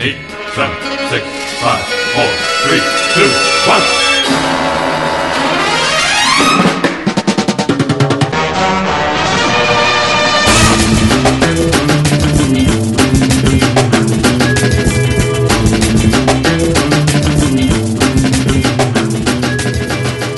[0.00, 0.16] eight,
[0.54, 0.76] seven,
[1.08, 1.24] six,
[1.60, 1.84] five,
[2.14, 2.30] four,
[2.66, 2.80] three,
[3.14, 3.30] two,
[3.68, 3.80] one.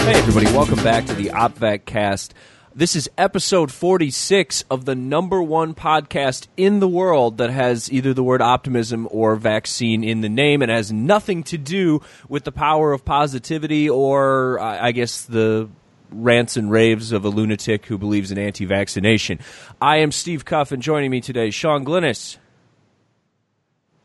[0.05, 2.35] Hey, everybody, welcome back to the OpVac cast.
[2.79, 8.13] This is episode 46 of the number one podcast in the world that has either
[8.13, 12.53] the word optimism or vaccine in the name and has nothing to do with the
[12.53, 15.71] power of positivity or, I guess, the
[16.11, 19.39] rants and raves of a lunatic who believes in anti vaccination.
[19.81, 22.37] I am Steve Cuff, and joining me today, Sean Glynis.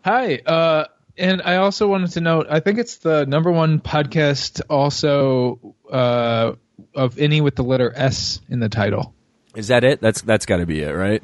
[0.05, 0.85] Hi, uh,
[1.17, 6.53] and I also wanted to note, I think it's the number one podcast also uh,
[6.95, 9.13] of any with the letter S in the title.
[9.55, 10.01] Is that it?
[10.01, 11.21] That's that's got to be it, right?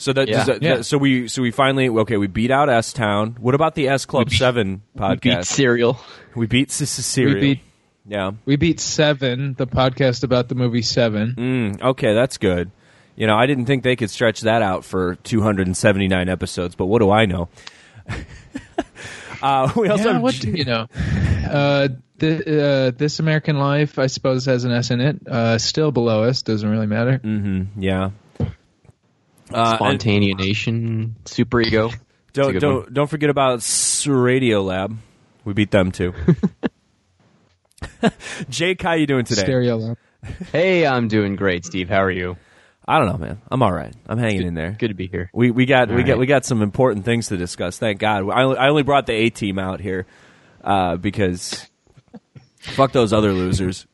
[0.00, 0.44] So that, Yeah.
[0.44, 0.74] that- Yeah.
[0.76, 3.36] that- so we so we finally okay we beat out S Town.
[3.40, 5.20] What about the S Club Seven podcast?
[5.22, 5.98] beat cereal.
[6.36, 7.34] We beat S- S- Serial.
[7.34, 7.60] We beat
[8.06, 8.30] yeah.
[8.44, 11.34] we beat Seven, the podcast about the movie Seven.
[11.36, 12.70] Mm, okay, that's good.
[13.16, 17.00] You know, I didn't think they could stretch that out for 279 episodes, but what
[17.00, 17.48] do I know?
[19.42, 20.86] uh, we also Yeah, have what you know?
[21.48, 25.26] Uh, the, uh, this American Life, I suppose, has an S in it.
[25.26, 27.20] Uh, still below us, doesn't really matter.
[27.76, 28.10] yeah.
[29.50, 31.90] Uh, and Spontaneanation, super ego.
[32.34, 33.62] don't don't don't forget about
[34.06, 34.96] Radio Lab.
[35.44, 36.12] We beat them too.
[38.50, 39.40] Jake, how you doing today?
[39.42, 39.98] Stereo Lab.
[40.52, 41.88] Hey, I'm doing great, Steve.
[41.88, 42.36] How are you?
[42.90, 43.42] I don't know, man.
[43.50, 43.94] I'm all right.
[44.06, 44.70] I'm hanging in there.
[44.78, 45.30] Good to be here.
[45.34, 47.76] We we got we All got we got some important things to discuss.
[47.78, 48.28] Thank God.
[48.30, 50.06] I only, I only brought the A team out here
[50.64, 51.68] uh, because
[52.60, 53.86] fuck those other losers.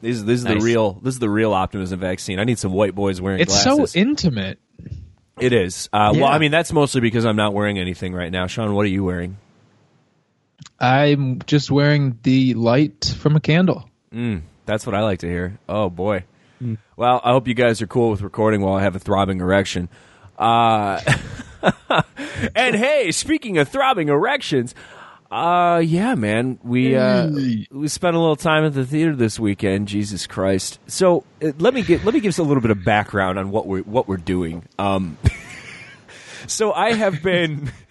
[0.00, 2.38] This, this is the real this is the real optimism vaccine.
[2.38, 3.90] I need some white boys wearing It's glasses.
[3.92, 4.60] so intimate.
[5.40, 5.88] it is.
[5.92, 8.46] Uh, Well, I mean that's mostly because I'm not wearing anything right now.
[8.46, 9.38] Sean, what are you wearing?
[10.78, 13.88] I'm just wearing the light from a candle.
[14.12, 15.58] Mm, that's what I like to hear.
[15.68, 16.24] Oh boy.
[16.96, 19.88] Well, I hope you guys are cool with recording while I have a throbbing erection.
[20.38, 21.00] Uh,
[22.54, 24.74] and hey, speaking of throbbing erections,
[25.30, 27.28] uh, yeah, man, we uh,
[27.70, 29.88] we spent a little time at the theater this weekend.
[29.88, 30.78] Jesus Christ!
[30.86, 33.50] So uh, let me get let me give us a little bit of background on
[33.50, 34.64] what we're what we're doing.
[34.78, 35.18] Um,
[36.46, 37.70] so I have been.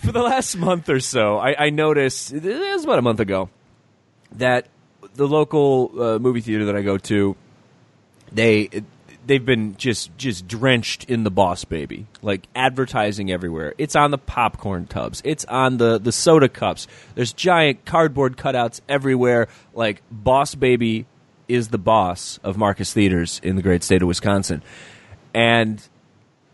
[0.00, 3.50] For the last month or so, I, I noticed it was about a month ago
[4.32, 4.66] that
[5.16, 7.36] the local uh, movie theater that I go to,
[8.32, 8.68] they
[9.26, 13.74] they've been just just drenched in the Boss Baby, like advertising everywhere.
[13.78, 16.86] It's on the popcorn tubs, it's on the the soda cups.
[17.14, 19.48] There's giant cardboard cutouts everywhere.
[19.74, 21.06] Like Boss Baby
[21.48, 24.62] is the boss of Marcus Theaters in the great state of Wisconsin,
[25.34, 25.82] and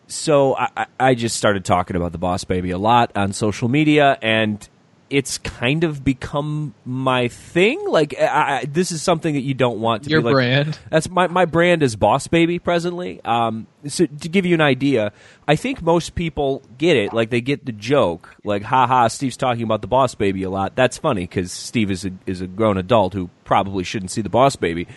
[0.07, 3.69] so I, I- I just started talking about the Boss Baby a lot on social
[3.69, 4.67] media, and
[5.13, 7.87] it's kind of become my thing.
[7.87, 10.79] Like I, I, this is something that you don't want to Your be like, brand.
[10.91, 13.21] That's my my brand is Boss Baby presently.
[13.25, 15.13] Um, so to give you an idea,
[15.47, 17.13] I think most people get it.
[17.13, 18.35] Like they get the joke.
[18.43, 20.75] Like, haha, Steve's talking about the Boss Baby a lot.
[20.75, 24.31] That's funny because Steve is a is a grown adult who probably shouldn't see the
[24.31, 24.89] Boss Baby.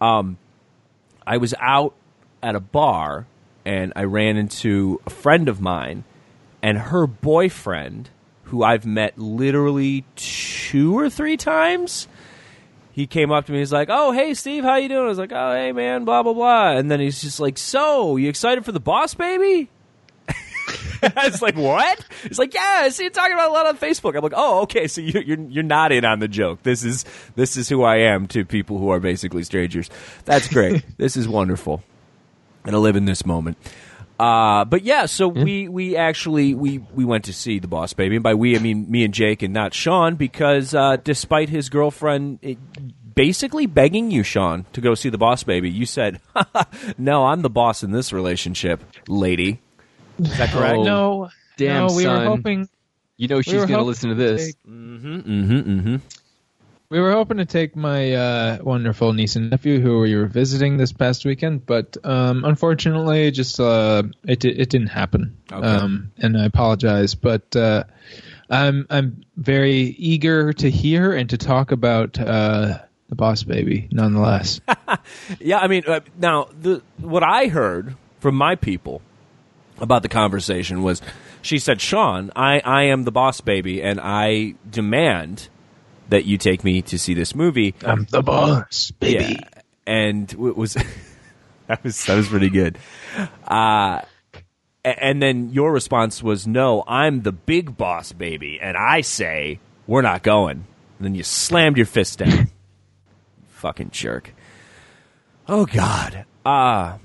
[0.00, 0.38] Um,
[1.24, 1.94] I was out
[2.42, 3.28] at a bar
[3.64, 6.02] and I ran into a friend of mine
[6.62, 8.10] and her boyfriend,
[8.52, 12.06] who I've met literally two or three times.
[12.92, 13.58] He came up to me.
[13.58, 16.22] He's like, "Oh, hey, Steve, how you doing?" I was like, "Oh, hey, man, blah
[16.22, 19.70] blah blah." And then he's just like, "So, you excited for the Boss Baby?"
[20.28, 23.78] I was like, "What?" He's like, "Yeah, I see you talking about a lot on
[23.78, 26.62] Facebook." I'm like, "Oh, okay, so you, you're you're not in on the joke.
[26.62, 29.88] This is this is who I am to people who are basically strangers.
[30.26, 30.84] That's great.
[30.98, 31.82] this is wonderful."
[32.64, 33.56] and to live in this moment.
[34.18, 38.16] Uh, but yeah, so we we actually we we went to see the Boss Baby,
[38.16, 41.68] and by we I mean me and Jake and not Sean, because uh, despite his
[41.68, 42.54] girlfriend eh,
[43.14, 46.20] basically begging you, Sean, to go see the Boss Baby, you said,
[46.98, 49.60] "No, I'm the boss in this relationship, lady."
[50.20, 50.76] Is that correct?
[50.76, 52.24] Oh, no, damn, no, we son.
[52.24, 52.68] were hoping
[53.16, 54.46] You know she's were going to listen to to this.
[54.46, 55.56] take- Mm-hmm.
[55.58, 55.96] Mm-hmm.
[56.92, 60.76] We were hoping to take my uh, wonderful niece and nephew who we were visiting
[60.76, 65.38] this past weekend, but um, unfortunately, just uh, it it didn't happen.
[65.50, 65.66] Okay.
[65.66, 67.84] Um, and I apologize, but uh,
[68.50, 74.60] I'm I'm very eager to hear and to talk about uh, the Boss Baby, nonetheless.
[75.40, 79.00] Yeah, I mean, uh, now the what I heard from my people
[79.80, 81.00] about the conversation was,
[81.40, 85.48] she said, "Sean, I I am the boss baby, and I demand
[86.12, 89.38] that you take me to see this movie." I'm the boss, baby.
[89.40, 90.74] Yeah, and it was
[91.66, 92.78] that was that was pretty good.
[93.46, 94.02] Uh
[94.84, 100.02] and then your response was, "No, I'm the big boss, baby," and I say, "We're
[100.02, 100.64] not going."
[100.98, 102.48] And then you slammed your fist down.
[103.48, 104.32] Fucking jerk.
[105.48, 106.24] Oh God.
[106.44, 106.98] Uh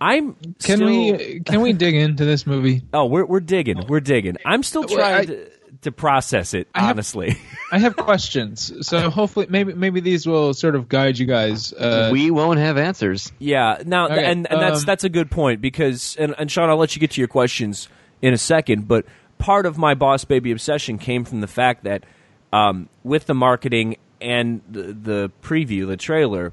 [0.00, 2.82] I'm Can still- we can we dig into this movie?
[2.92, 3.84] Oh, we're we're digging.
[3.88, 4.36] We're digging.
[4.44, 5.50] I'm still trying I- to,
[5.82, 7.38] to process it have- honestly.
[7.72, 11.72] I have questions, so hopefully maybe maybe these will sort of guide you guys.
[11.72, 13.30] Uh, we won't have answers.
[13.38, 13.82] Yeah.
[13.84, 16.76] Now, Okay, and and that's um, that's a good point because and, and Sean, I'll
[16.78, 17.88] let you get to your questions
[18.22, 18.88] in a second.
[18.88, 19.04] But
[19.38, 22.04] part of my boss baby obsession came from the fact that
[22.52, 26.52] um, with the marketing and the, the preview, the trailer,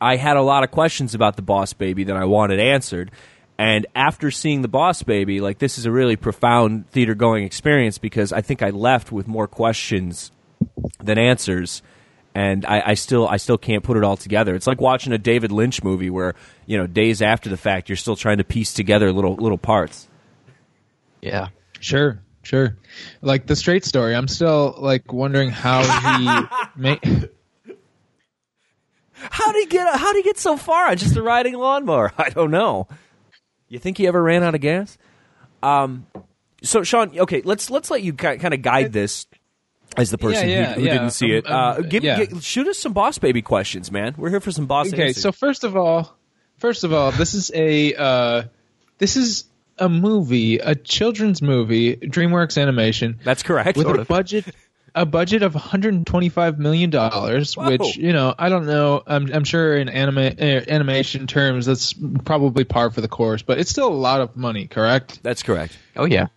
[0.00, 3.10] I had a lot of questions about the Boss Baby that I wanted answered.
[3.58, 7.98] And after seeing the Boss Baby, like this is a really profound theater going experience
[7.98, 10.30] because I think I left with more questions
[11.02, 11.82] than answers.
[12.34, 14.54] And I, I still I still can't put it all together.
[14.54, 16.34] It's like watching a David Lynch movie where,
[16.66, 20.06] you know, days after the fact you're still trying to piece together little little parts.
[21.22, 21.48] Yeah.
[21.80, 22.76] Sure, sure.
[23.22, 25.82] Like the straight story, I'm still like wondering how
[26.18, 27.30] he made.
[29.14, 32.12] How did he get how did he get so far on just a riding lawnmower?
[32.18, 32.86] I don't know.
[33.68, 34.96] You think he ever ran out of gas?
[35.62, 36.06] Um,
[36.62, 39.26] so Sean, okay, let's let's let you kind of guide this
[39.96, 40.92] as the person yeah, who, who yeah.
[40.92, 41.46] didn't see it.
[41.46, 42.24] Uh, give, yeah.
[42.24, 44.14] gi- shoot us some boss baby questions, man.
[44.16, 44.86] We're here for some boss.
[44.86, 44.96] Baby.
[44.96, 45.22] Okay, answers.
[45.22, 46.16] so first of all,
[46.58, 48.42] first of all, this is a uh,
[48.98, 49.44] this is
[49.78, 53.76] a movie, a children's movie, DreamWorks Animation, that's correct.
[53.76, 54.08] with a of.
[54.08, 54.46] budget
[54.96, 59.02] a budget of 125 million dollars, which you know I don't know.
[59.06, 61.92] I'm I'm sure in anima- uh, animation terms that's
[62.24, 65.22] probably par for the course, but it's still a lot of money, correct?
[65.22, 65.78] That's correct.
[65.94, 66.28] Oh yeah.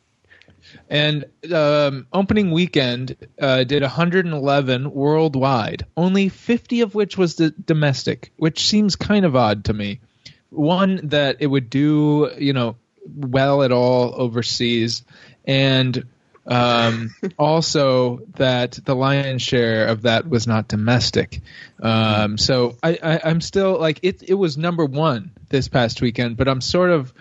[0.87, 8.31] And um, opening weekend uh, did 111 worldwide, only 50 of which was the domestic,
[8.37, 9.99] which seems kind of odd to me.
[10.49, 12.75] One that it would do, you know,
[13.05, 15.03] well at all overseas,
[15.45, 16.05] and
[16.49, 21.41] um, also that the lion's share of that was not domestic.
[21.81, 24.23] Um, so I, I, I'm still like it.
[24.23, 27.13] It was number one this past weekend, but I'm sort of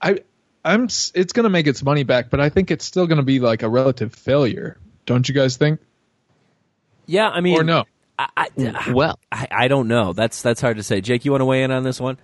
[0.00, 0.20] I
[0.64, 3.24] I'm it's going to make its money back, but I think it's still going to
[3.24, 4.78] be like a relative failure.
[5.06, 5.80] Don't you guys think?
[7.06, 7.84] Yeah, I mean, Or no?
[8.18, 10.12] I, I, Well, I, I don't know.
[10.12, 11.00] That's that's hard to say.
[11.00, 12.18] Jake, you want to weigh in on this one?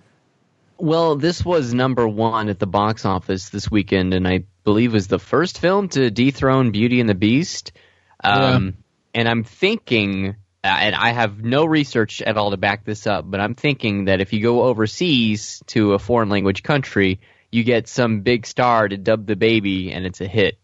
[0.77, 5.07] Well, this was number one at the box office this weekend, and I believe was
[5.07, 7.71] the first film to dethrone Beauty and the Beast.
[8.23, 8.77] Um,
[9.13, 13.25] And I'm thinking, uh, and I have no research at all to back this up,
[13.29, 17.19] but I'm thinking that if you go overseas to a foreign language country,
[17.51, 20.59] you get some big star to dub the baby, and it's a hit.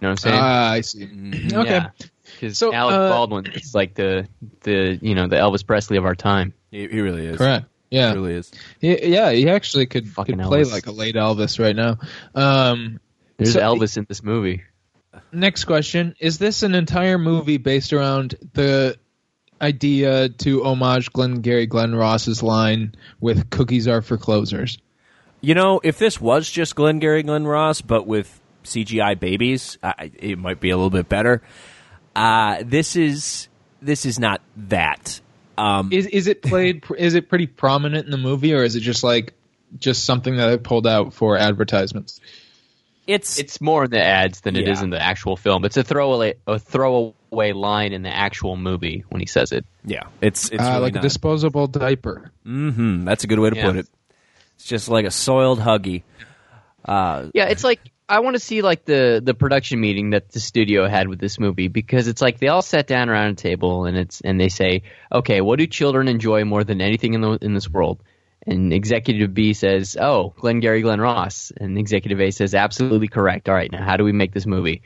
[0.00, 0.40] You know what I'm saying?
[0.40, 1.08] Ah, I see.
[1.52, 1.80] Okay.
[2.24, 4.26] Because So, Alec uh, Baldwin is like the
[4.62, 6.54] the you know the Elvis Presley of our time.
[6.70, 7.36] He, he really is.
[7.36, 7.66] Correct.
[7.92, 8.14] He Yeah.
[8.14, 8.50] really is.
[8.80, 10.72] He- yeah, he actually could, Fucking could play Elvis.
[10.72, 11.98] like a late Elvis right now.
[12.34, 13.00] Um,
[13.36, 14.62] There's So- Elvis in this movie.
[15.30, 18.96] next question: Is this an entire movie based around the
[19.60, 24.78] idea to homage Glenn Glengarry Glen Ross's line with "Cookies are for closers"?
[25.42, 30.38] You know, if this was just Glengarry Glen Ross, but with CGI babies, I, it
[30.38, 31.42] might be a little bit better.
[32.16, 33.48] Uh, this is
[33.82, 35.20] this is not that.
[35.62, 36.84] Um, Is is it played?
[36.98, 39.34] is it pretty prominent in the movie, or is it just like
[39.78, 42.20] just something that I pulled out for advertisements?
[43.06, 44.84] it's It's more in the ads than it is Yeah.
[44.84, 45.64] in the actual film.
[45.64, 49.64] It's a throwaway a throwaway line in the actual movie when he says it.
[49.84, 51.00] yeah, it's it's uh, really like not.
[51.04, 52.30] a disposable diaper.
[52.46, 53.04] Mm-hmm.
[53.04, 53.66] that's a good way to Yeah.
[53.66, 53.88] put it.
[54.56, 56.02] It's just like a soiled huggy.
[56.84, 57.80] Uh, Yeah, it's like
[58.12, 61.40] I want to see like the the production meeting that the studio had with this
[61.40, 64.50] movie because it's like they all sat down around a table and it's and they
[64.50, 68.02] say, okay, what do children enjoy more than anything in the in this world?
[68.46, 73.48] And executive B says, oh, Glenn Gary, Glen Ross, and executive A says, absolutely correct.
[73.48, 74.82] All right, now how do we make this movie?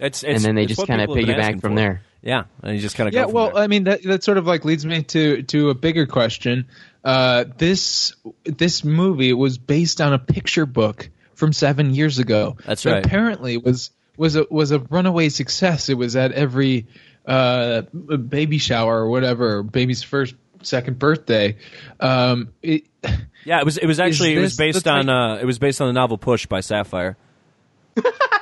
[0.00, 1.76] it's, it's and then they it's just kind of people have been piggyback from for.
[1.76, 2.02] there.
[2.22, 3.62] Yeah, and you just kind of Yeah, go well, there.
[3.62, 6.66] I mean that that sort of like leads me to to a bigger question.
[7.04, 12.56] Uh, this this movie was based on a picture book from seven years ago.
[12.66, 13.04] That's right.
[13.04, 15.88] Apparently, was was a was a runaway success.
[15.88, 16.86] It was at every
[17.26, 21.56] uh, baby shower or whatever, baby's first second birthday.
[22.00, 22.84] Um, it,
[23.44, 25.88] yeah, it was it was actually it was based on uh, it was based on
[25.88, 27.16] the novel Push by Sapphire.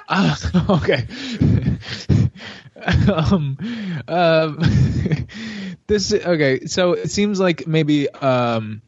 [0.08, 0.38] Ah,
[0.82, 1.06] okay.
[3.12, 3.56] um,
[4.08, 4.58] um,
[5.86, 6.66] this okay.
[6.66, 8.82] So it seems like maybe um,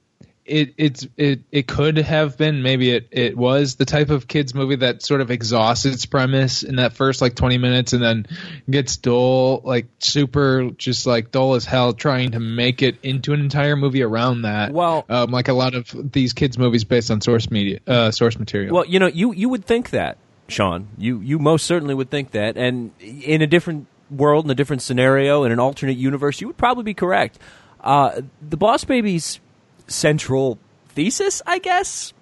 [0.46, 4.54] it it's it it could have been maybe it it was the type of kids
[4.54, 8.26] movie that sort of exhausts its premise in that first like 20 minutes and then
[8.70, 13.40] gets dull like super just like dull as hell trying to make it into an
[13.40, 17.20] entire movie around that Well- um, like a lot of these kids movies based on
[17.20, 20.88] source media uh, source material Well, you know, you you would think that, Sean.
[20.96, 24.82] You you most certainly would think that, and in a different world, in a different
[24.82, 27.38] scenario, in an alternate universe, you would probably be correct.
[27.80, 29.40] Uh, the Boss Baby's
[29.86, 32.12] central thesis, I guess,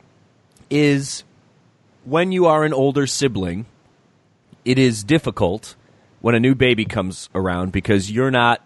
[0.71, 1.25] is
[2.04, 3.66] when you are an older sibling,
[4.64, 5.76] it is difficult
[6.21, 8.64] when a new baby comes around because you're not,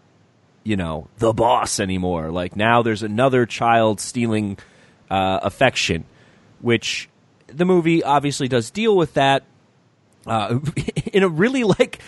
[0.64, 2.30] you know, the boss anymore.
[2.30, 4.58] Like now, there's another child stealing
[5.10, 6.04] uh, affection,
[6.60, 7.08] which
[7.48, 9.44] the movie obviously does deal with that
[10.26, 10.58] uh,
[11.12, 12.00] in a really like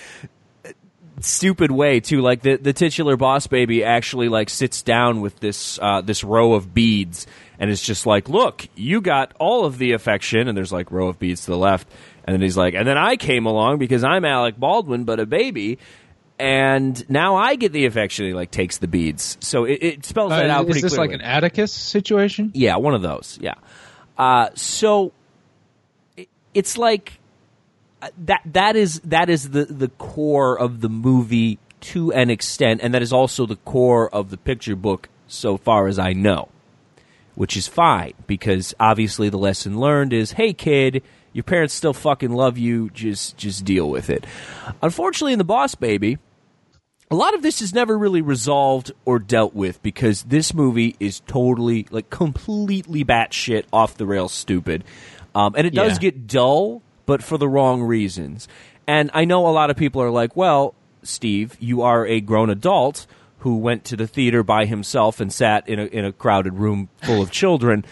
[1.25, 2.21] stupid way too.
[2.21, 6.55] Like the the titular boss baby actually like sits down with this uh, this row
[6.55, 7.27] of beads
[7.59, 11.09] and is just like, "Look, you got all of the affection," and there's like row
[11.09, 11.87] of beads to the left,
[12.25, 15.27] and then he's like, "And then I came along because I'm Alec Baldwin, but a
[15.27, 15.79] baby."
[16.39, 18.25] And now I get the affection.
[18.25, 20.95] He like takes the beads, so it, it spells that Uh, out is pretty this
[20.95, 21.09] clearly.
[21.09, 23.39] like an Atticus situation Yeah, one of those.
[23.43, 23.55] Yeah.
[24.17, 25.13] Uh, so
[26.17, 27.20] it, it's like
[28.19, 28.41] that.
[28.47, 33.03] That is that is the the core of the movie to an extent, and that
[33.03, 36.49] is also the core of the picture book, so far as I know.
[37.35, 41.03] Which is fine because obviously the lesson learned is, hey kid,
[41.33, 42.91] your parents still fucking love you.
[42.91, 44.27] Just just deal with it.
[44.83, 46.19] Unfortunately, in the Boss Baby,
[47.11, 51.21] a lot of this is never really resolved or dealt with because this movie is
[51.21, 54.85] totally, like, completely batshit off the rails stupid.
[55.35, 55.99] Um, and it does Yeah.
[56.11, 58.47] get dull, but for the wrong reasons.
[58.87, 62.51] And I know a lot of people are like, well, Steve, you are a grown
[62.51, 66.55] adult who went to the theater by himself and sat in a, in a crowded
[66.55, 67.85] room full of children.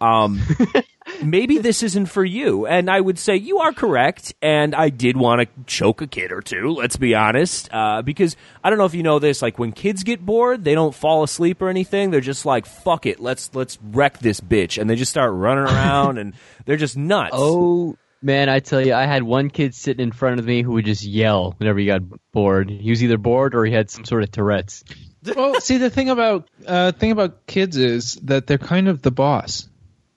[0.00, 0.42] Um,
[1.22, 2.66] maybe this isn't for you.
[2.66, 4.34] And I would say you are correct.
[4.42, 7.72] And I did want to choke a kid or two, let's be honest.
[7.72, 10.74] Uh, because I don't know if you know this, like when kids get bored, they
[10.74, 12.10] don't fall asleep or anything.
[12.10, 14.80] They're just like, fuck it, let's let's wreck this bitch.
[14.80, 17.34] And they just start running around and they're just nuts.
[17.34, 20.72] Oh man, I tell you, I had one kid sitting in front of me who
[20.72, 22.00] would just yell whenever he got
[22.32, 22.70] bored.
[22.70, 24.82] He was either bored or he had some sort of Tourette's.
[25.36, 29.10] well see the thing about uh thing about kids is that they're kind of the
[29.10, 29.66] boss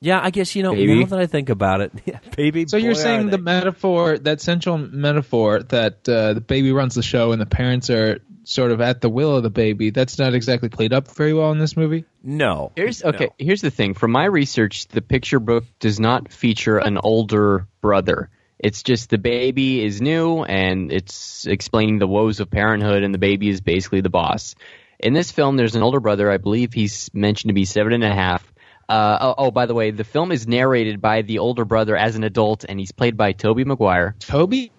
[0.01, 0.99] Yeah, I guess you know Baby.
[0.99, 1.93] now that I think about it.
[2.05, 2.65] Yeah, baby.
[2.67, 7.31] So you're saying the metaphor, that central metaphor, that uh, the baby runs the show
[7.31, 9.89] and the parents are sort of at the will of the baby.
[9.89, 12.05] That's not exactly played up very well in this movie.
[12.23, 12.71] no.
[12.75, 13.09] Here's no.
[13.09, 13.29] okay.
[13.37, 13.93] Here's the thing.
[13.93, 18.29] From my research, the picture book does not feature an older brother.
[18.57, 23.19] It's just the baby is new and it's explaining the woes of parenthood, and the
[23.19, 24.55] baby is basically the boss.
[24.99, 26.31] In this film, there's an older brother.
[26.31, 28.51] I believe he's mentioned to be seven and a half.
[28.89, 32.15] Uh, oh, oh, by the way, the film is narrated by the older brother as
[32.15, 34.15] an adult, and he's played by Tobey Maguire.
[34.19, 34.71] Tobey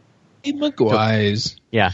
[0.44, 1.56] Maguire's.
[1.70, 1.90] Yeah.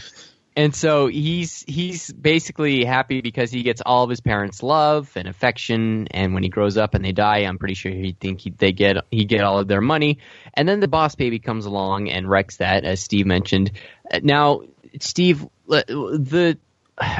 [0.57, 5.27] And so he's he's basically happy because he gets all of his parents' love and
[5.27, 8.51] affection, and when he grows up and they die, I'm pretty sure he'd think he,
[8.51, 10.19] they get he get all of their money.
[10.53, 13.71] And then the boss baby comes along and wrecks that, as Steve mentioned.
[14.09, 14.61] Uh, Now,
[15.01, 16.57] Steve, the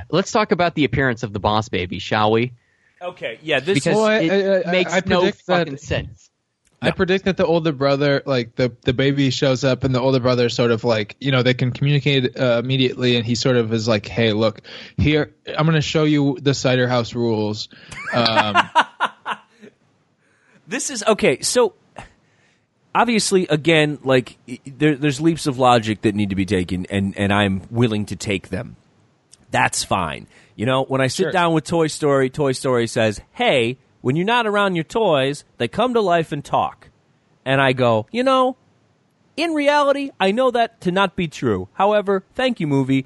[0.09, 2.53] let's talk about the appearance of the boss baby, shall we?
[3.01, 4.31] Okay, yeah, this Because Well, I- it
[4.65, 5.77] I- I- makes I no fucking that- fucking
[6.81, 10.19] I predict that the older brother, like the the baby shows up, and the older
[10.19, 13.73] brother sort of like you know they can communicate uh, immediately, and he sort of
[13.73, 14.61] is like, "Hey, look,
[14.97, 17.69] here I'm going to show you the cider house rules."
[18.13, 18.55] Um,
[20.67, 21.41] This is okay.
[21.41, 21.73] So
[22.93, 27.31] obviously, again, like there, there's leaps of logic that need to be taken, and and
[27.31, 28.75] I'm willing to take them.
[29.51, 30.27] That's fine.
[30.55, 31.31] You know, when I sit Sure.
[31.31, 35.67] down with Toy Story, Toy Story says, "Hey, when you're not around your toys, they
[35.67, 36.89] come to life and talk,"
[37.43, 38.55] and I go, you know.
[39.37, 41.67] In reality, I know that to not be true.
[41.73, 43.05] However, thank you, movie.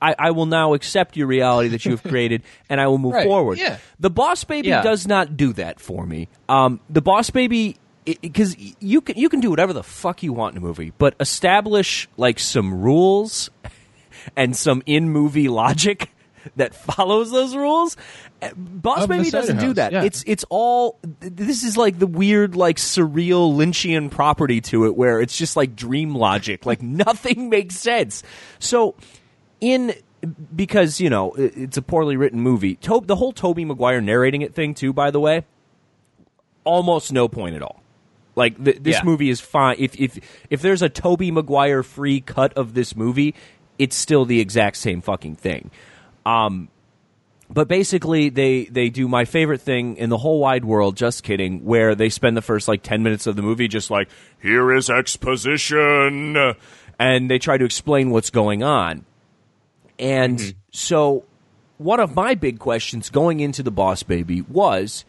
[0.00, 3.12] I, I will now accept your reality that you have created, and I will move
[3.14, 3.58] Right, forward.
[3.58, 3.76] yeah.
[4.00, 4.80] The Boss Baby Yeah.
[4.82, 6.28] does not do that for me.
[6.48, 7.76] Um, the Boss Baby,
[8.06, 11.14] because you can you can do whatever the fuck you want in a movie, but
[11.20, 13.50] establish like some rules
[14.36, 16.10] and some in movie logic
[16.56, 17.96] that follows those rules.
[18.40, 19.92] Uh, Boss Of Baby doesn't do that.
[19.92, 20.02] yeah.
[20.04, 25.20] It's it's all this is like the weird like surreal Lynchian property to it where
[25.20, 26.64] it's just like dream logic.
[26.66, 28.22] like nothing makes sense.
[28.58, 28.94] So
[29.60, 29.94] in
[30.54, 32.76] because you know it's a poorly written movie.
[32.76, 34.92] To- the whole Tobey Maguire narrating it thing too.
[34.92, 35.44] By the way,
[36.64, 37.82] almost no point at all.
[38.34, 39.04] Like th- this Yeah.
[39.04, 39.76] movie is fine.
[39.78, 40.18] If if
[40.50, 43.34] if there's a Tobey Maguire free cut of this movie,
[43.78, 45.70] it's still the exact same fucking thing.
[46.26, 46.68] Um,
[47.48, 51.64] but basically they they do my favorite thing in the whole wide world just kidding
[51.64, 54.08] where they spend the first like 10 minutes of the movie just like
[54.42, 56.36] here is exposition
[56.98, 59.04] and they try to explain what's going on.
[59.98, 61.24] And so
[61.78, 65.04] one of my big questions going into the boss baby was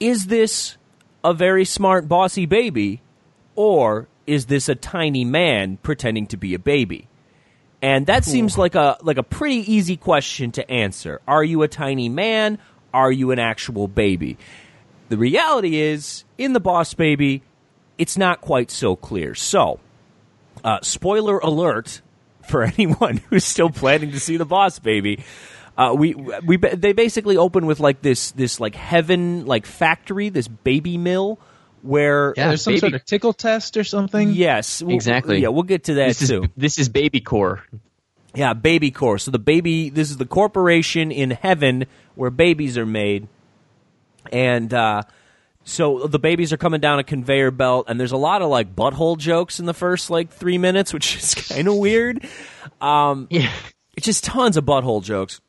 [0.00, 0.76] is this
[1.22, 3.02] a very smart bossy baby
[3.54, 7.07] or is this a tiny man pretending to be a baby
[7.80, 11.20] and that seems like a like a pretty easy question to answer.
[11.28, 12.58] Are you a tiny man?
[12.92, 14.36] Are you an actual baby?
[15.08, 17.42] The reality is, in the Boss Baby,
[17.96, 19.34] it's not quite so clear.
[19.34, 19.80] So,
[20.64, 22.02] uh, spoiler alert
[22.46, 25.24] for anyone who's still planning to see the Boss Baby.
[25.76, 30.48] Uh, we we they basically open with like this this like heaven like factory, this
[30.48, 31.38] baby mill
[31.82, 32.48] where Yeah.
[32.48, 34.30] There's some baby- sort of tickle test or something.
[34.32, 35.40] yes we'll- Exactly.
[35.40, 36.44] yeah we'll get to that This is too.
[36.56, 37.62] this is baby core.
[38.34, 39.18] Yeah, baby core.
[39.18, 43.26] So the baby, this is the corporation in heaven where babies are made,
[44.30, 45.02] and uh,
[45.64, 48.76] so the babies are coming down a conveyor belt, and there's a lot of like
[48.76, 52.26] butthole jokes in the first like three minutes, which is kind of weird.
[52.80, 53.50] Um, Yeah.
[53.96, 55.40] it's just tons of butthole jokes.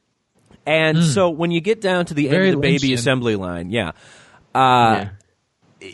[0.65, 2.93] And so when you get down to the Very end of the baby Lynchian.
[2.93, 3.91] assembly line, yeah,
[4.55, 5.05] uh,
[5.81, 5.89] yeah.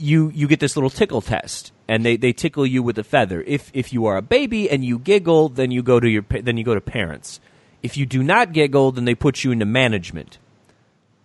[0.00, 3.42] You you get this little tickle test, and they, they tickle you with a feather.
[3.46, 6.56] If if you are a baby and you giggle, then you go to your then
[6.56, 7.40] you go to parents.
[7.82, 10.38] If you do not giggle, then they put you into management,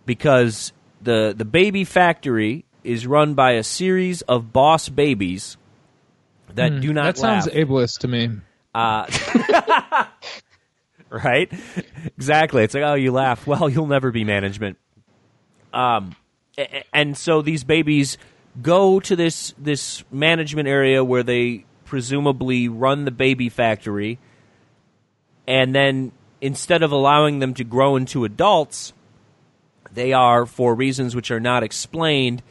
[0.04, 5.56] because the the baby factory is run by a series of boss babies
[6.54, 7.54] that do not Hmm, That sounds laugh.
[7.54, 8.30] ableist to me.
[11.10, 11.50] right?
[12.16, 12.62] exactly.
[12.64, 13.46] It's like, oh, you laugh.
[13.46, 14.78] Well, you'll never be management.
[15.72, 16.14] Um,
[16.92, 18.18] and so these babies
[18.62, 24.18] go to this this management area where they presumably run the baby factory,
[25.46, 28.92] and then instead of allowing them to grow into adults,
[29.92, 32.42] they are, for reasons which are not explained,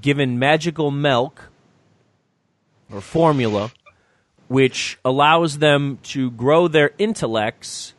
[0.00, 1.50] given magical milk
[2.90, 3.70] or formula
[4.48, 7.94] which allows them to grow their intellects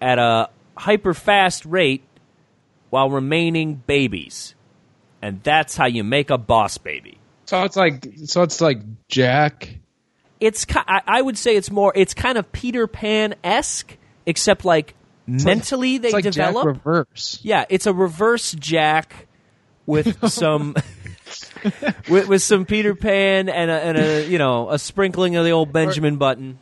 [0.00, 2.04] at a hyper fast rate
[2.90, 4.54] while remaining babies.
[5.22, 7.18] And that's how you make a boss baby.
[7.46, 9.78] So it's like so it's like Jack.
[10.40, 14.94] It's I I would say it's more it's kind of Peter Pan esque, except like
[15.26, 16.64] mentally they It's like develop.
[16.64, 17.38] Jack reverse.
[17.42, 19.28] yeah, it's a reverse Jack
[19.86, 20.74] with some
[22.08, 25.52] with, with some Peter Pan and a, and a you know a sprinkling of the
[25.52, 26.58] old Benjamin Button.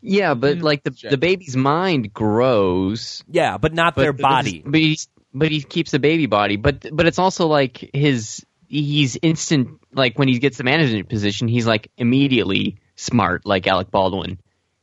[0.00, 4.62] Yeah, but Mm, like the the baby's mind grows, Yeah, but not but their body.
[4.64, 6.56] But he's but he keeps the baby body.
[6.56, 9.80] But but it's also like his he's instant.
[9.92, 14.38] Like when he gets the management position, he's like immediately smart, like Alec Baldwin.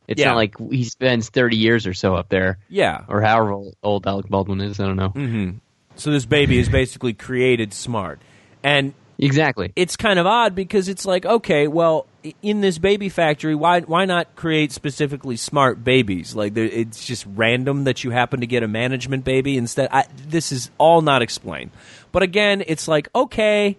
[0.07, 0.27] It's Yeah.
[0.29, 3.01] not like he spends thirty years or so up there, Yeah.
[3.07, 4.79] or however old Alec Baldwin is.
[4.79, 5.55] I don't know Mm.
[5.95, 8.19] So this baby is basically created smart.
[8.63, 9.71] And exactly.
[9.75, 12.07] it's kind of odd because it's like, okay, well,
[12.41, 16.35] in this baby factory, why why not create specifically smart babies?
[16.35, 19.89] Like it's just random that you happen to get a management baby instead.
[19.91, 21.71] I, this is all not explained.
[22.11, 23.77] But again, it's like, okay,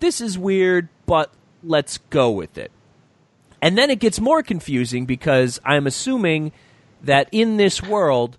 [0.00, 1.30] this is weird, but
[1.62, 2.70] let's go with it.
[3.62, 6.52] And then it gets more confusing because I'm assuming
[7.02, 8.38] that in this world,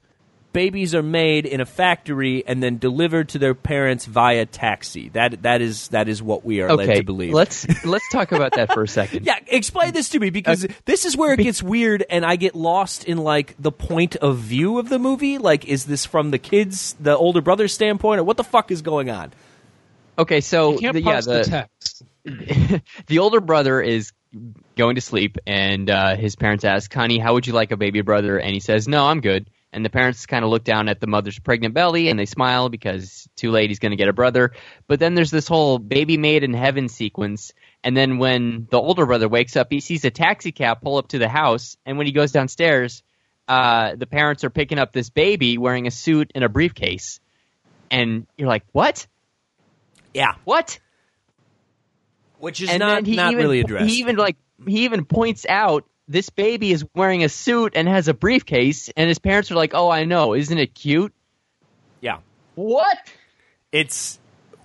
[0.57, 5.09] babies are made in a factory and then delivered to their parents via taxi.
[5.09, 7.31] That that is that is what we are led to believe.
[7.31, 9.23] let's let's talk about that for a second.
[9.27, 12.55] yeah, explain this to me because this is where it gets weird and I get
[12.55, 15.37] lost in like the point of view of the movie.
[15.37, 18.81] Like, is this from the kids, the older brother's standpoint, or what the fuck is
[18.81, 19.33] going on?
[20.17, 22.03] Okay, so You can't the, yeah, the, the, text.
[23.05, 24.11] the older brother is
[24.75, 28.01] going to sleep, and uh, his parents ask, "Honey, how would you like a baby
[28.01, 30.99] brother?" And he says, "No, I'm good." And the parents kind of look down at
[31.01, 34.13] the mother's pregnant belly, and they smile because too late, he's going to get a
[34.13, 34.53] brother.
[34.87, 37.53] But then there's this whole baby made in heaven sequence.
[37.83, 41.09] And then when the older brother wakes up, he sees a taxi cab pull up
[41.09, 43.03] to the house, and when he goes downstairs,
[43.47, 47.19] uh, the parents are picking up this baby wearing a suit and a briefcase,
[47.91, 49.07] and you're like, "What?
[50.13, 50.79] Yeah, What?"
[52.39, 53.89] which is and not not even, really addressed.
[53.89, 58.07] He even like he even points out this baby is wearing a suit and has
[58.07, 61.13] a briefcase, and his parents are like, "Oh, I know, isn't it cute?"
[62.01, 62.19] yeah,
[62.55, 62.97] What?
[63.71, 64.19] it's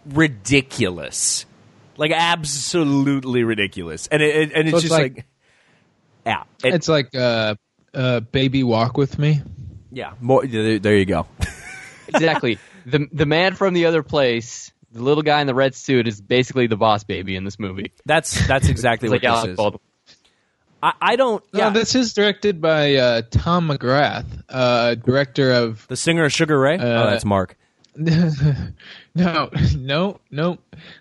[0.07, 1.47] ridiculous,
[1.97, 5.27] like absolutely ridiculous, and it, it- and it's So it's just like- like,
[6.27, 7.55] yeah, it- It's like uh,
[7.95, 9.43] uh, baby walk with me.
[9.91, 10.13] yeah.
[10.21, 11.27] More, there, there you go.
[12.09, 12.59] Exactly.
[12.85, 16.21] the the man from the other place, the little guy in the red suit, is
[16.21, 17.93] basically the boss baby in this movie.
[18.05, 19.57] That's that's exactly what like this Alec is.
[19.57, 19.81] Baldwin.
[20.83, 21.45] I, I don't.
[21.53, 25.87] Yeah, No, this is directed by uh, Tom McGrath, uh, director of.
[25.89, 26.79] the singer of Sugar Ray.
[26.79, 27.57] oh, Uh, that's Mark.
[27.95, 30.59] no, no, no,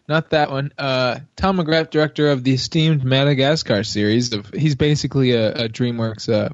[0.10, 0.74] not that one.
[0.78, 4.34] Uh, Tom McGrath, director of the esteemed Madagascar series.
[4.34, 6.50] Of, he's basically a, a DreamWorks, uh,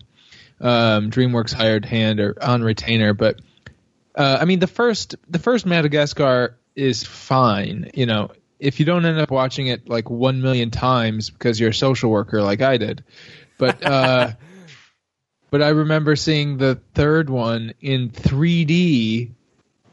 [0.64, 3.16] um, DreamWorks hired hand or on retainer.
[3.16, 3.42] But
[4.16, 7.90] uh, I mean, the first, the first Madagascar is fine.
[7.96, 11.70] You know, if you don't end up watching it like one million times because you're
[11.70, 13.04] a social worker like I did,
[13.58, 13.82] but.
[13.86, 14.32] Uh,
[15.50, 19.32] But I remember seeing the third one in 3D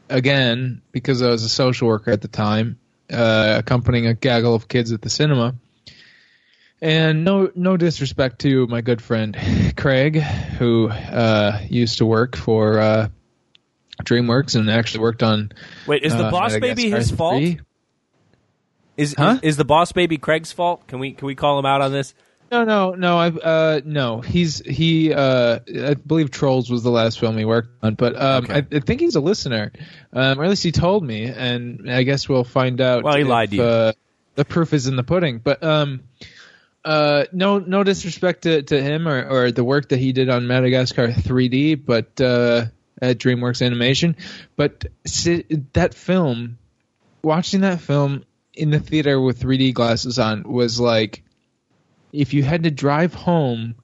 [0.09, 2.77] again because I was a social worker at the time,
[3.09, 5.55] uh, accompanying a gaggle of kids at the cinema.
[6.81, 9.37] And no, no disrespect to my good friend
[9.77, 13.07] Craig, who uh, used to work for uh,
[14.03, 15.53] DreamWorks and actually worked on.
[15.87, 17.41] Wait, is the uh, Boss Baby his fault?
[18.95, 19.03] 3.
[19.03, 19.39] Is, Huh?
[19.41, 20.87] is the Boss Baby Craig's fault?
[20.87, 22.13] Can we can we call him out on this?
[22.51, 23.17] No, no, no.
[23.17, 24.21] I uh no.
[24.21, 25.13] He's he.
[25.13, 28.53] uh I believe Trolls was the last film he worked on, but um, Okay.
[28.53, 29.71] I, I think he's a listener,
[30.13, 33.03] um, or at least he told me, and I guess we'll find out.
[33.03, 33.63] Well, he if, lied to you.
[33.63, 33.91] Uh,
[34.35, 36.01] the proof is in the pudding, but um,
[36.83, 40.45] uh, no, no disrespect to, to him or, or the work that he did on
[40.45, 42.65] Madagascar 3D, but uh,
[43.01, 44.17] at DreamWorks Animation,
[44.55, 44.85] but
[45.73, 46.57] that film,
[47.23, 48.23] watching that film
[48.55, 51.23] in the theater with 3D glasses on was like
[52.13, 53.75] if you had to drive home,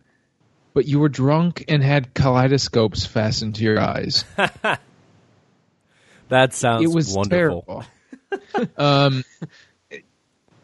[0.73, 4.23] but you were drunk and had kaleidoscopes fastened to your eyes.
[6.31, 7.84] That sounds it was wonderful.
[8.31, 8.71] terrible.
[8.77, 9.25] um,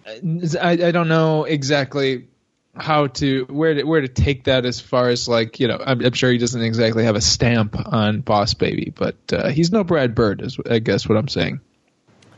[0.08, 2.30] I, I don't know exactly
[2.74, 6.06] how to where to where to take that as far as like you know I'm,
[6.06, 9.84] I'm sure he doesn't exactly have a stamp on Boss Baby, but uh, he's no
[9.84, 11.60] Brad Bird, is I guess what I'm saying.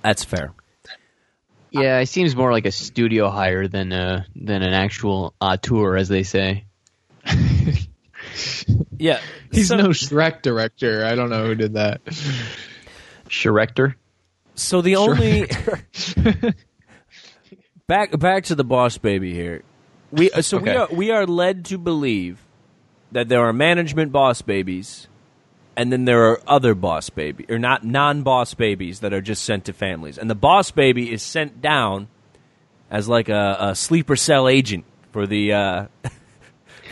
[0.02, 0.52] That's fair.
[1.72, 6.08] Yeah, it seems more like a studio hire than uh than an actual auteur, as
[6.08, 6.66] they say.
[9.00, 11.06] Yeah, He's so, no Shrek director.
[11.06, 12.02] I don't know who did that.
[13.30, 13.96] Director.
[14.56, 15.48] So the only
[17.88, 19.64] back back to the Boss Baby here.
[20.12, 22.40] We uh, so we are we are led to believe
[23.12, 25.08] that there are management boss babies,
[25.80, 29.46] and then there are other boss baby or not non boss babies that are just
[29.46, 32.10] sent to families, and the boss baby is sent down
[32.92, 35.86] as like a, a sleeper cell agent for the uh,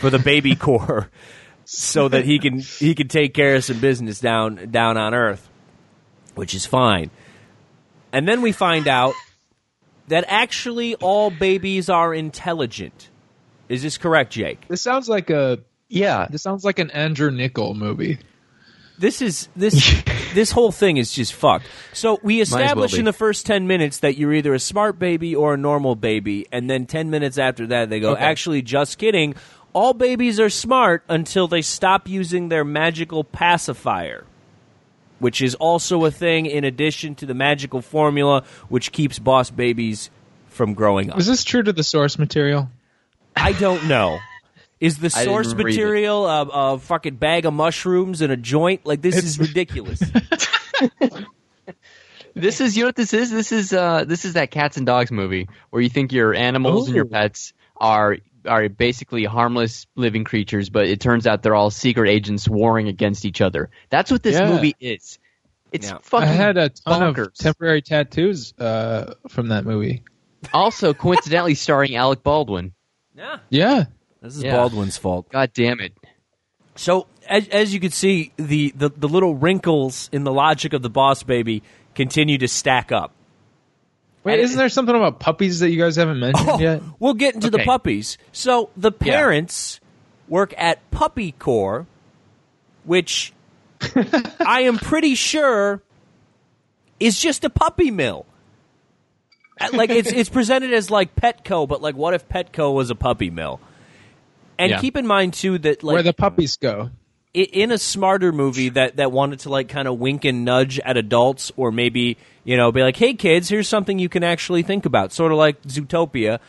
[0.00, 1.10] for the baby core,
[1.66, 5.46] so that he can he can take care of some business down down on Earth,
[6.34, 7.10] which is fine.
[8.10, 9.12] And then we find out
[10.06, 13.10] that actually all babies are intelligent.
[13.68, 14.66] Is this correct, Jake?
[14.66, 15.58] This sounds like a
[15.90, 16.26] Yeah.
[16.30, 18.16] this sounds like an Andrew Niccol movie.
[18.98, 20.02] This is this
[20.34, 21.66] this whole thing is just fucked.
[21.92, 24.98] So we as well establish in the first ten minutes that you're either a smart
[24.98, 28.22] baby or a normal baby, and then ten minutes after that they go, Okay.
[28.22, 29.34] actually, just kidding.
[29.72, 34.24] All babies are smart until they stop using their magical pacifier,
[35.18, 40.10] which is also a thing in addition to the magical formula which keeps boss babies
[40.48, 41.18] from growing up.
[41.18, 42.68] Is this true to the source material?
[43.36, 44.18] I don't know.
[44.80, 46.42] Is the source material a,
[46.74, 48.86] a fucking bag of mushrooms and a joint?
[48.86, 50.02] Like this is ridiculous.
[52.34, 53.32] This is you know what this is?
[53.32, 56.86] This is uh this is that cats and dogs movie where you think your animals
[56.86, 61.70] and your pets are are basically harmless living creatures, but it turns out they're all
[61.70, 63.70] secret agents warring against each other.
[63.90, 64.50] That's what this Yeah.
[64.50, 65.18] movie is.
[65.72, 65.98] It's Yeah.
[66.02, 70.04] fucking I had a ton of temporary tattoos uh, from that movie.
[70.52, 72.72] also coincidentally starring Alec Baldwin.
[73.16, 73.84] yeah, Yeah.
[74.22, 74.56] This is Yeah.
[74.56, 75.28] Baldwin's fault.
[75.30, 75.92] God damn it.
[76.76, 80.82] So as, as you can see, the, the the little wrinkles in the logic of
[80.82, 81.62] the boss baby
[81.94, 83.12] continue to stack up.
[84.24, 86.82] Wait, And- isn't there something about puppies that you guys haven't mentioned Oh, yet?
[86.98, 88.18] we'll get into the puppies.
[88.32, 89.80] So the parents
[90.28, 91.86] work at Puppy Core,
[92.84, 93.32] which
[94.40, 95.82] I am pretty sure
[97.00, 98.26] is just a puppy mill.
[99.72, 103.30] Like it's it's presented as like Petco, but like what if Petco was a puppy
[103.30, 103.60] mill?
[104.58, 104.80] And Yeah.
[104.80, 106.90] keep in mind too that like Where the puppies go.
[107.34, 110.96] in a smarter movie that that wanted to like kind of wink and nudge at
[110.96, 114.84] adults or maybe you know be like hey kids here's something you can actually think
[114.86, 115.12] about.
[115.12, 116.40] Sort of like zootopia.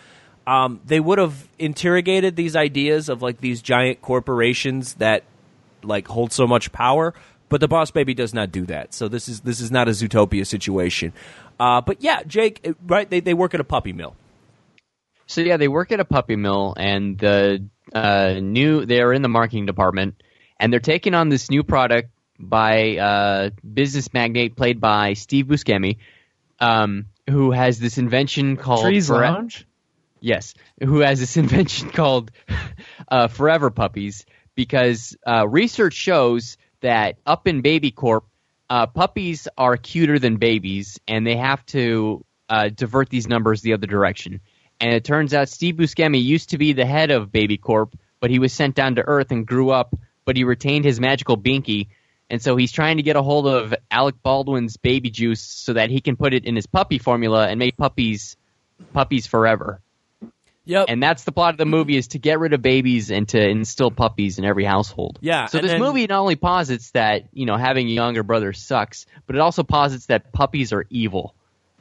[0.47, 5.23] Um, they would have interrogated these ideas of like these giant corporations that
[5.83, 7.13] like hold so much power
[7.49, 8.93] but the boss baby does not do that.
[8.93, 11.13] So this is this is not a zootopia situation.
[11.59, 14.15] Uh, but yeah jake right they, they work at a puppy mill
[15.29, 17.63] So yeah, they work at a puppy mill, and the
[17.93, 20.23] uh, new they're in the marketing department,
[20.59, 25.97] and they're taking on this new product by uh, business magnate played by Steve Buscemi,
[26.59, 29.67] um, who has this invention called Trees Fore- Lounge?
[30.19, 32.31] Yes, who has this invention called
[33.07, 38.25] uh, forever puppies because uh, research shows that up in Baby Corp,
[38.67, 43.73] uh, puppies are cuter than babies, and they have to uh, divert these numbers the
[43.73, 44.41] other direction.
[44.79, 48.29] And it turns out Steve Buscemi used to be the head of Baby Corp, but
[48.29, 49.93] he was sent down to Earth and grew up,
[50.25, 51.87] but he retained his magical binky.
[52.29, 55.89] And so he's trying to get a hold of Alec Baldwin's baby juice so that
[55.89, 58.37] he can put it in his puppy formula and make puppies
[58.93, 59.81] puppies forever.
[60.65, 60.85] Yep.
[60.87, 63.41] And that's the plot of the movie is to get rid of babies and to
[63.49, 65.17] instill puppies in every household.
[65.19, 68.53] Yeah, So this then- movie not only posits that, you know, having a younger brother
[68.53, 71.33] sucks, but it also posits that puppies are evil.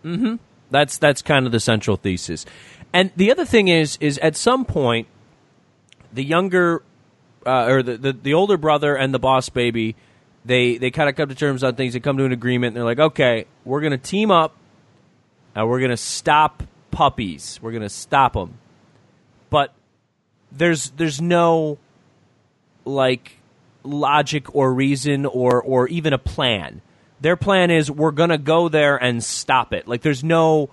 [0.03, 0.37] Hmm.
[0.71, 2.45] That's that's kind of the central thesis.
[2.93, 5.09] And the other thing is is at some point
[6.13, 6.83] the younger
[7.47, 9.95] uh, or the, the the older brother and the boss baby
[10.45, 11.93] they they kind of come to terms on things.
[11.93, 12.69] They come to an agreement.
[12.69, 14.57] and They're like, okay, we're to team up
[15.55, 17.59] and we're to stop puppies.
[17.63, 18.59] We're to stop them.
[19.51, 19.75] But
[20.51, 21.79] there's there's no
[22.85, 23.39] like
[23.83, 26.81] logic or reason or or even a plan.
[27.21, 29.87] Their plan is we're to go there and stop it.
[29.87, 30.71] Like there's no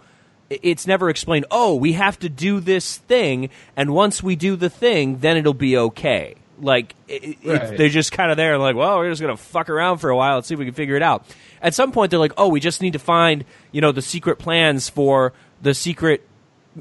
[0.49, 4.69] it's never explained, "Oh, we have to do this thing and once we do the
[4.69, 7.77] thing, then it'll be okay." Like it, Right.
[7.77, 10.15] they're just kind of there like, "Well, we're just going to fuck around for a
[10.15, 11.25] while and see if we can figure it out."
[11.61, 14.37] At some point they're like, "Oh, we just need to find, you know, the secret
[14.39, 16.25] plans for the secret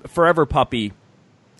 [0.08, 0.92] forever puppy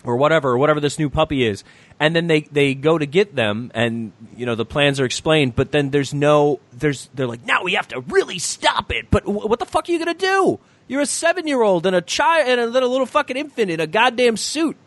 [0.03, 1.63] or whatever, or whatever this new puppy is.
[1.99, 5.55] And then they, they go to get them, and you know the plans are explained.
[5.55, 9.09] But then there's no there's they're like now we have to really stop it.
[9.09, 10.59] But wh- what the fuck are you gonna do?
[10.87, 13.79] You're a seven year old and a child and a little, little fucking infant in
[13.79, 14.77] a goddamn suit.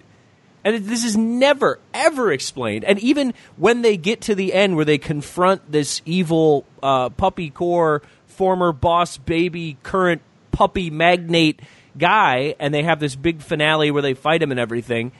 [0.64, 2.84] And this is never, ever explained.
[2.84, 7.50] And even when they get to the end where they confront this evil uh, puppy
[7.50, 10.20] core, former boss baby, current
[10.52, 11.60] puppy magnate
[11.96, 15.12] guy, and they have this big finale where they fight him and everything,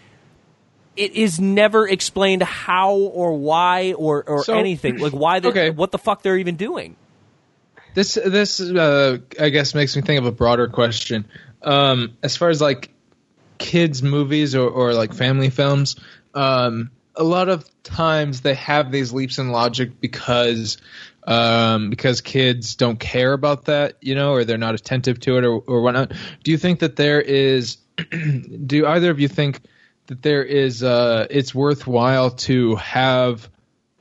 [0.97, 4.99] it is never explained how or why or, or So- anything.
[4.99, 5.71] Like, why, Okay.
[5.71, 6.97] what the fuck they're even doing.
[7.95, 11.27] This this uh, I guess makes me think of a broader question.
[11.63, 12.91] Um, as far as like
[13.59, 15.97] kids movies or, or like family films,
[16.35, 20.79] um, a lot of times they have these leaps in logic because
[21.29, 25.45] um, because kids don't care about that, you know, or they're not attentive to it
[25.45, 26.13] or, or whatnot.
[26.43, 27.77] Do you think that there is?
[28.67, 29.61] do either of you think
[30.07, 30.83] that there is?
[30.83, 33.51] Uh, it's worthwhile to have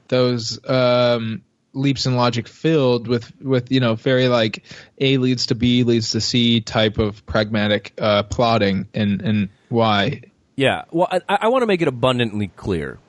[0.07, 1.41] those um,
[1.77, 4.63] leaps in logic filled with with you know very like
[4.99, 10.21] A leads to B leads to C type of pragmatic uh, plotting and and why
[10.55, 10.83] Yeah.
[10.91, 12.99] Well, I, I want to make it abundantly clear.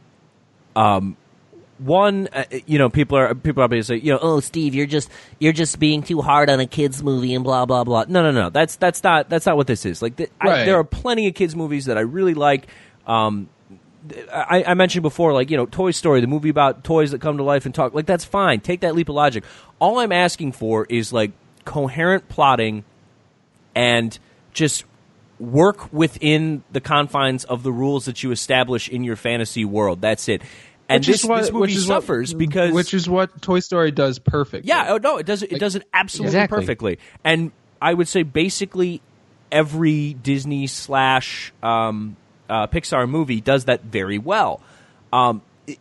[0.77, 1.17] Um,
[1.79, 5.11] one, uh, you know, people are people are say, you know, oh, Steve, you're just
[5.39, 8.05] you're just being too hard on a kids movie and blah blah blah.
[8.09, 8.51] No, no, no.
[8.51, 10.03] That's that's not that's not what this is.
[10.03, 12.67] Like, th- I, there are plenty of kids movies that I really like.
[13.07, 13.49] Um,
[14.33, 17.37] I, I mentioned before, like you know, Toy Story, the movie about toys that come
[17.39, 17.95] to life and talk.
[17.95, 18.61] Like that's fine.
[18.61, 19.45] Take that leap of logic.
[19.79, 21.33] All I'm asking for is like
[21.65, 22.85] coherent plotting
[23.75, 24.19] and
[24.53, 24.85] just
[25.39, 30.01] work within the confines of the rules that you establish in your fantasy world.
[30.01, 30.43] That's it.
[30.89, 33.43] And Which this, is what, this movie which is what- suffers because which is what
[33.43, 34.65] Toy Story does perfect.
[34.67, 35.53] yeah, oh no, it does it.
[35.53, 36.59] It does it absolutely Exactly.
[36.59, 36.99] perfectly.
[37.23, 39.03] And I would say basically
[39.53, 42.17] every Disney slash um,
[42.49, 44.61] uh, Pixar movie does that very well.
[45.13, 45.79] Um, it-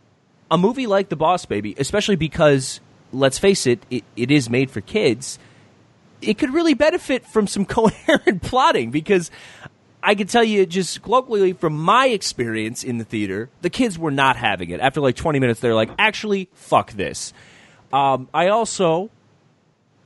[0.50, 2.80] a movie like The Boss Baby, especially because
[3.12, 5.38] let's face it, it, it is made for kids.
[6.20, 9.30] It could really benefit from some coherent plotting because
[10.02, 14.10] I can tell you just colloquially from my experience in the theater, the kids were
[14.10, 14.80] not having it.
[14.80, 17.32] After like 20 minutes, they're like, actually, fuck this.
[17.92, 19.10] Um, I also,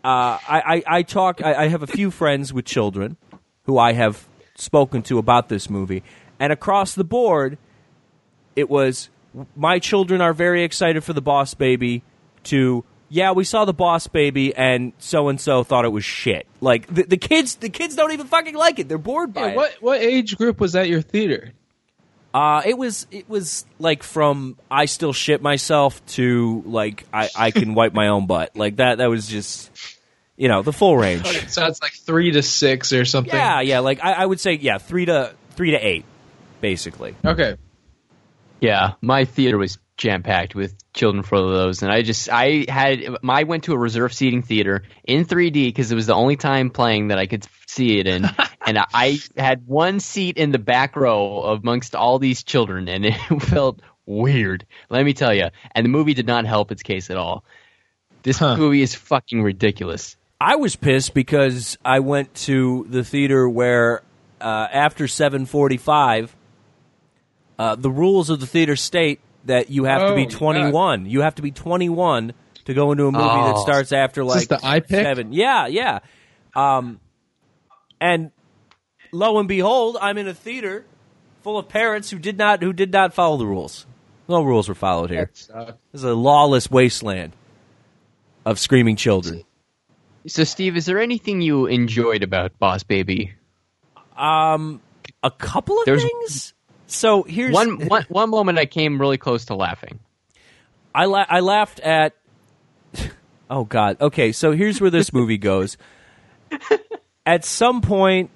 [0.05, 3.17] uh, I, I, I talk, I, I have a few friends with children
[3.65, 6.03] who I have spoken to about this movie,
[6.43, 7.57] and across the board,
[8.57, 9.09] it was
[9.57, 12.03] my children are very excited for the Boss Baby.
[12.45, 16.47] To yeah, we saw the Boss Baby, and so and so thought it was shit.
[16.61, 18.89] Like the, the kids, the kids don't even fucking like it.
[18.89, 19.57] They're bored by Yeah, it.
[19.57, 21.53] what what age group was at your theater?
[22.35, 27.51] Uh, it was it was like from I still shit myself to like I, I
[27.53, 28.99] can wipe my own butt like that.
[28.99, 29.71] That was just
[30.37, 31.23] you know the full range.
[31.51, 33.33] So it's like three to six or something.
[33.35, 33.79] Yeah, yeah.
[33.81, 36.07] Like I, I would say yeah, three to three to eight,
[36.63, 37.15] basically.
[37.23, 37.57] Okay.
[38.61, 43.03] Yeah, my theater was jam packed with children for those, and I just I had
[43.29, 46.71] I went to a reserve seating theater in 3D because it was the only time
[46.71, 48.25] playing that I could see it in,
[48.67, 53.15] and I had one seat in the back row amongst all these children, and it
[53.43, 54.65] felt weird.
[54.89, 57.45] Let me tell you, and the movie did not help its case at all.
[58.23, 58.57] This Huh.
[58.57, 60.17] movie is fucking ridiculous.
[60.41, 64.03] I was pissed because I went to the theater where
[64.41, 66.35] uh, after seven forty five,
[67.63, 71.07] uh, the rules of the theater state that you have to be Oh, 21.
[71.07, 72.33] You have to be 21
[72.65, 73.63] to go into a movie that Oh.
[73.63, 74.89] starts after like the iPic?
[74.89, 75.33] seven.
[75.33, 75.99] Yeah, yeah.
[76.55, 77.01] Um,
[78.01, 78.31] and
[79.13, 80.85] lo and behold, I'm in a theater
[81.43, 83.87] full of parents who did not who did not follow the rules.
[84.29, 85.31] No rules were followed here.
[85.49, 85.79] That.
[85.93, 87.33] This is a lawless wasteland
[88.45, 89.45] of screaming children.
[90.29, 93.33] So, Steve, is there anything you enjoyed about Boss Baby?
[94.17, 94.81] Um,
[95.23, 96.52] a couple of There's- things.
[96.93, 99.99] So here's One, one, one moment I came really close to laughing.
[100.95, 102.15] I la- I laughed at.
[103.51, 104.01] Oh God.
[104.01, 105.77] Okay, so here's where this movie goes.
[107.27, 108.31] At some point,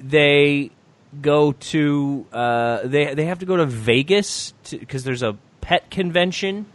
[0.00, 0.72] they
[1.20, 6.66] go to uh, they they have to go to Vegas because there's a pet convention,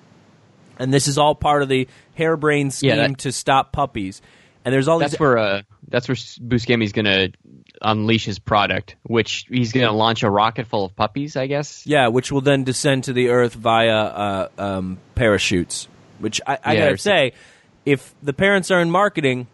[0.79, 4.21] and this is all part of the harebrained scheme Yeah, that- to stop puppies.
[4.63, 7.31] And there's all That's these where uh, that's where Buscemi's going to
[7.81, 11.35] unleash his product, which he's going to launch a rocket full of puppies.
[11.35, 11.85] I guess.
[11.85, 15.87] Yeah, which will then descend to the earth via uh, um, parachutes.
[16.19, 17.33] Which I, I Yeah, gotta say,
[17.85, 19.47] if the parents are in marketing,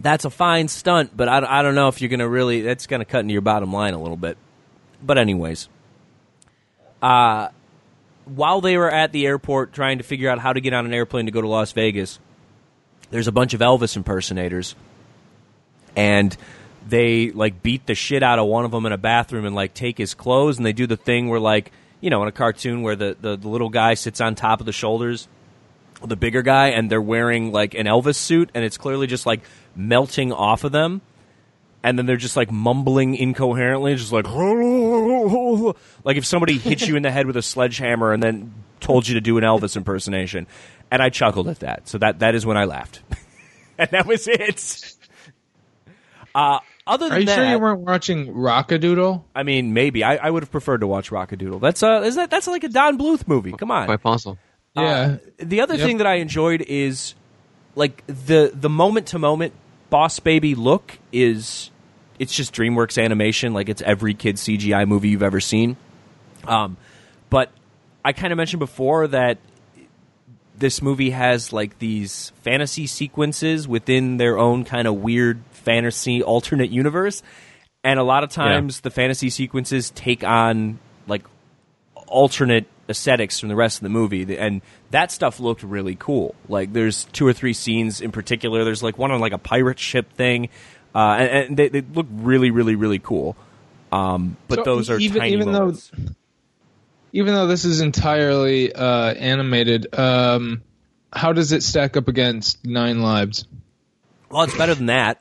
[0.00, 1.16] that's a fine stunt.
[1.16, 2.60] But I, I don't know if you're gonna really.
[2.62, 4.36] That's gonna cut into your bottom line a little bit.
[5.02, 5.68] But anyways,
[7.02, 7.48] uh,
[8.24, 10.94] while they were at the airport trying to figure out how to get on an
[10.94, 12.20] airplane to go to Las Vegas,
[13.10, 14.76] there's a bunch of Elvis impersonators,
[15.96, 16.36] and
[16.88, 19.74] they like beat the shit out of one of them in a bathroom and like
[19.74, 22.82] take his clothes, and they do the thing where like you know in a cartoon
[22.82, 25.28] where the the, the little guy sits on top of the shoulders
[26.02, 29.26] of the bigger guy, and they're wearing like an Elvis suit, and it's clearly just
[29.26, 29.40] like
[29.74, 31.00] melting off of them.
[31.84, 34.28] And then they're just like mumbling incoherently, just like
[36.04, 39.14] like if somebody hit you in the head with a sledgehammer and then told you
[39.14, 40.46] to do an Elvis impersonation.
[40.92, 41.88] And I chuckled at that.
[41.88, 43.02] So that that is when I laughed.
[43.78, 44.94] and that was it.
[46.34, 49.24] Uh, other than Are you that, sure you weren't watching Rock-a-Doodle?
[49.34, 51.58] I mean, maybe I, I would have preferred to watch Rock-a-Doodle.
[51.60, 53.52] That's uh, is that that's like a Don Bluth movie?
[53.52, 54.38] Come on, Quite possible.
[54.74, 55.18] Yeah.
[55.38, 55.86] the other Yep.
[55.86, 57.14] thing that I enjoyed is
[57.76, 59.52] like the the moment to moment
[59.90, 61.70] Boss Baby look is
[62.18, 65.76] it's just DreamWorks animation, like it's every kid CGI movie you've ever seen.
[66.46, 66.76] Um,
[67.30, 67.50] but
[68.04, 69.38] I kind of mentioned before that
[70.62, 76.70] this movie has like these fantasy sequences within their own kind of weird fantasy alternate
[76.70, 77.22] universe,
[77.84, 81.24] and a lot of times the fantasy sequences take on like
[82.06, 86.34] alternate aesthetics from the rest of the movie and that stuff looked really cool.
[86.48, 89.78] Like there's two or three scenes in particular there's like one on like a pirate
[89.78, 90.48] ship thing
[90.94, 93.36] uh, and, and they, they look really really really cool.
[93.92, 95.90] Um, but So those are even- tiny even though- moments.
[97.12, 100.62] Even though this is entirely uh, animated, um,
[101.12, 103.46] how does it stack up against Nine Lives?
[104.30, 105.20] well it's better than that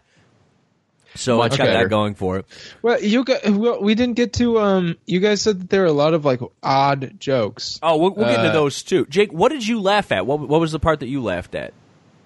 [1.16, 1.84] so Much it's got better.
[1.84, 2.46] that going for it
[2.82, 4.58] Well, you got, well, we didn't get to.
[4.60, 7.78] Um, you guys said that there are a lot of like odd jokes.
[7.84, 10.40] oh we'll, we'll get into Uh, those too jake what did you laugh at what,
[10.40, 11.74] what was the part that you laughed at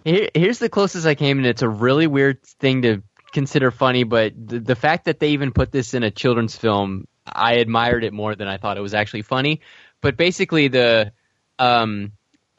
[0.03, 3.01] Here, here's the closest I came, and it's a really weird thing to
[3.33, 7.07] consider funny, but the, the fact that they even put this in a children's film,
[7.25, 9.61] I admired it more than I thought it was actually funny.
[10.01, 11.11] But basically, the
[11.59, 12.11] um,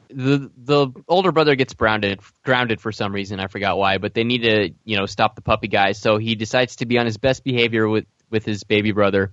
[0.09, 4.25] the the older brother gets grounded grounded for some reason I forgot why, but they
[4.25, 7.17] need to you know stop the puppy guy, so he decides to be on his
[7.17, 9.33] best behavior with with his baby brother,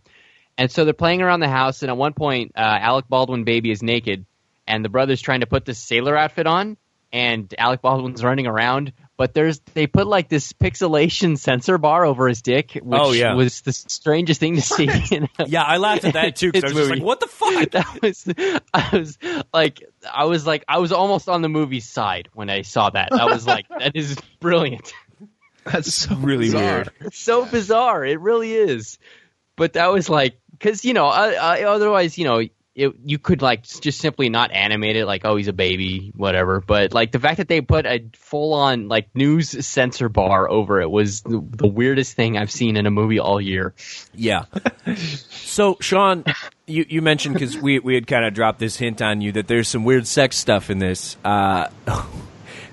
[0.58, 3.72] and so they're playing around the house, and at one point, uh, Alec Baldwin baby
[3.72, 4.26] is naked,
[4.68, 6.78] and the brother's trying to put this sailor outfit on,
[7.12, 8.94] and Alec Baldwin's running around.
[9.16, 13.12] But there's they put like this pixelation sensor bar over his dick, oh, which Oh,
[13.12, 13.36] yeah.
[13.36, 14.90] was the strangest thing to see.
[15.12, 17.20] in a- yeah i laughed at that too because i was It's just like what
[17.20, 18.28] the fuck that was
[18.74, 19.18] I was
[19.54, 23.10] like I was like I was almost on the movie's side when I saw that.
[23.14, 24.92] I was like that is brilliant.
[25.64, 26.62] That's so really bizarre.
[26.74, 26.90] weird.
[27.02, 28.04] It's so bizarre.
[28.04, 28.98] It really is.
[29.56, 32.42] But that was like cuz you know, I, I, otherwise, you know,
[32.76, 36.60] it, you could like just simply not animate it like oh he's a baby whatever
[36.60, 40.82] but like the fact that they put a full on like news censor bar over
[40.82, 43.76] it was the, the weirdest thing i've seen in a movie all year
[44.16, 44.46] Yeah.
[44.96, 46.24] so, Sean,
[46.66, 49.48] you, you mentioned because we we had kind of dropped this hint on you that
[49.48, 51.16] there's some weird sex stuff in this.
[51.24, 51.68] Uh,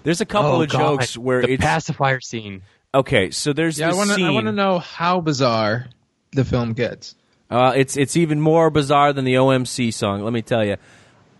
[0.02, 0.78] there's a couple Oh, of God.
[0.78, 2.62] jokes where the it's pacifier scene
[2.94, 3.30] okay.
[3.30, 4.14] So there's Yeah, I this want to.
[4.16, 4.26] scene.
[4.26, 5.86] I want to know how bizarre
[6.32, 7.14] the film gets.
[7.50, 10.22] Uh, it's it's even more bizarre than the OMC song.
[10.22, 10.76] Let me tell you.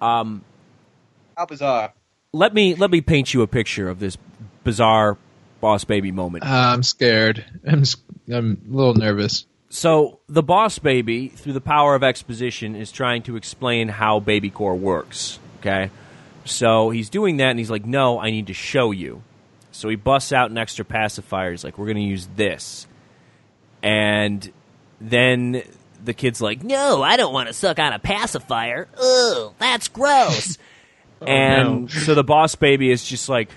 [0.00, 1.92] How bizarre?
[2.32, 4.16] Let me let me paint you a picture of this
[4.64, 5.16] bizarre
[5.60, 6.44] boss baby moment.
[6.44, 7.44] Uh, I'm scared.
[7.66, 7.80] I'm.
[7.80, 7.96] s-
[8.32, 9.46] I'm a little nervous.
[9.70, 14.50] So the boss baby, through the power of exposition, is trying to explain how Baby
[14.50, 15.38] Corp works.
[15.60, 15.90] Okay,
[16.44, 19.22] so he's doing that, and he's like, "No, I need to show you."
[19.72, 21.50] So he busts out an extra pacifier.
[21.52, 22.86] He's like, "We're going to use this,"
[23.82, 24.50] and
[25.00, 25.62] then
[26.04, 28.88] the kid's like, "No, I don't want to suck on a pacifier.
[29.00, 30.56] Ugh, that's gross."
[31.22, 31.86] Oh, and no.
[31.88, 33.50] so the boss baby is just like,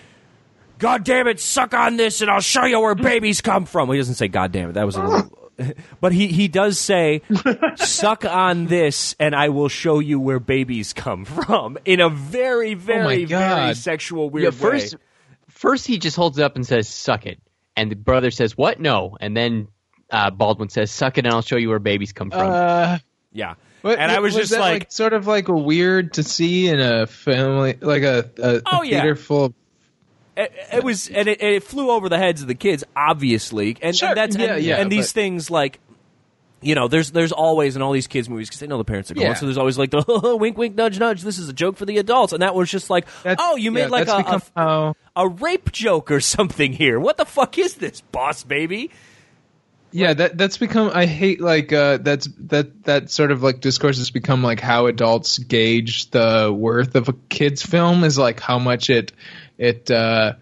[0.79, 3.95] "God damn it, suck on this, and I'll show you where babies come from." He
[3.97, 5.39] doesn't say "God damn it." That was a little.
[6.01, 7.21] But he, he does say,
[7.75, 12.73] "Suck on this, and I will show you where babies come from." In a very,
[12.73, 13.77] oh very, very God.
[13.77, 14.99] sexual, Yeah, weird first, way.
[15.47, 17.39] first he just holds it up and says, "Suck it,"
[17.77, 18.81] and the brother says, "What?
[18.81, 19.69] No." And then
[20.11, 22.97] uh, Baldwin says, "Suck it, and I'll show you where babies come from." Uh,
[23.31, 26.79] Yeah, What- and I was, just that, like, sort of like weird to see in
[26.79, 29.01] a family, like a, a, Oh, a yeah.
[29.01, 29.53] theater full of.
[30.37, 33.95] it, it was, and it, it flew over the heads of the kids, obviously, and,
[33.95, 35.79] Sure, and that's yeah, and, yeah, and these but- things like.
[36.65, 39.11] You know, there's there's always in all these kids movies because they know the parents
[39.11, 39.33] are going, Yeah.
[39.33, 41.21] so there's always like the wink, wink, nudge, nudge.
[41.21, 43.69] This is a joke for the adults, and that was just like, That's- oh, you
[43.69, 47.01] made yeah, like that's a, a become how- a rape joke or something here.
[47.01, 48.91] What the fuck is this, boss baby?
[49.93, 50.89] Yeah, that that's become.
[50.91, 54.87] I hate like uh, that's that that sort of like discourse has become like how
[54.87, 59.11] adults gauge the worth of a kids film is like how much it
[59.59, 60.33] it uh,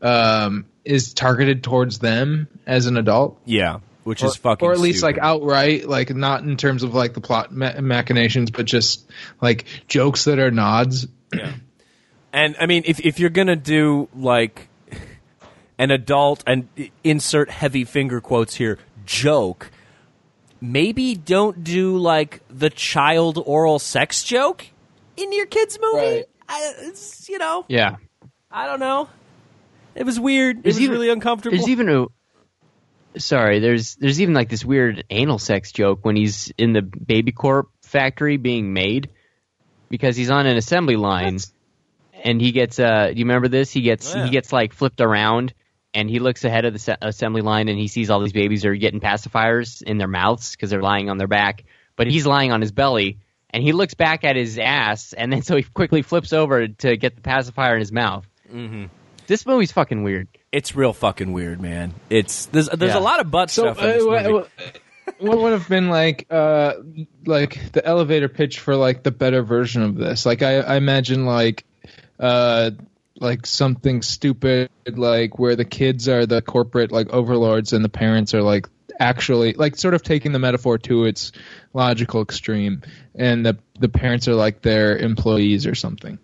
[0.00, 3.40] um, is targeted towards them as an adult.
[3.44, 5.16] Yeah, which is fucking, or at least stupid.
[5.16, 9.64] like outright, like not in terms of like the plot ma- machinations, but just like
[9.88, 11.08] jokes that are nods.
[12.32, 14.68] And I mean, if if you're gonna do like
[15.80, 16.68] an adult and
[17.02, 18.78] insert heavy finger quotes here
[19.10, 19.70] joke,
[20.60, 24.64] maybe don't do like the child oral sex joke
[25.16, 25.98] in your kids movie.
[25.98, 26.24] Right.
[26.48, 27.96] I, it's, you know, yeah,
[28.50, 29.08] I don't know.
[29.96, 30.58] It was weird.
[30.58, 31.56] It There's was even- really uncomfortable.
[31.56, 32.06] there's even a.
[33.18, 37.32] Sorry, there's there's even like this weird anal sex joke when he's in the Baby
[37.32, 39.10] Corp factory being made
[39.88, 41.38] because he's on an assembly line
[42.22, 44.24] and he gets uh do you remember this he gets Oh, yeah.
[44.26, 45.52] he gets like flipped around
[45.94, 48.74] and he looks ahead of the assembly line and he sees all these babies are
[48.74, 51.64] getting pacifiers in their mouths because they're lying on their back
[51.96, 53.18] but he's lying on his belly
[53.50, 56.96] and he looks back at his ass and then so he quickly flips over to
[56.96, 58.86] get the pacifier in his mouth mm-hmm.
[59.26, 61.94] this movie's fucking weird it's real fucking weird, man.
[62.08, 62.98] It's there's there's Yeah.
[62.98, 64.32] a lot of butt So stuff in this uh, movie.
[64.32, 64.48] what,
[65.18, 66.74] what would have been like uh
[67.24, 70.26] like the elevator pitch for like the better version of this?
[70.26, 71.64] Like I, I imagine like
[72.18, 72.72] uh
[73.20, 78.34] like something stupid like where the kids are the corporate like overlords and the parents
[78.34, 78.66] are like
[78.98, 81.32] actually like sort of taking the metaphor to its
[81.72, 82.82] logical extreme
[83.14, 86.18] and the the parents are like their employees or something.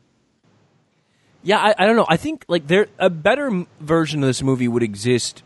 [1.43, 2.07] Yeah, I, I don't know.
[2.09, 5.43] I think like there a better version of this movie would exist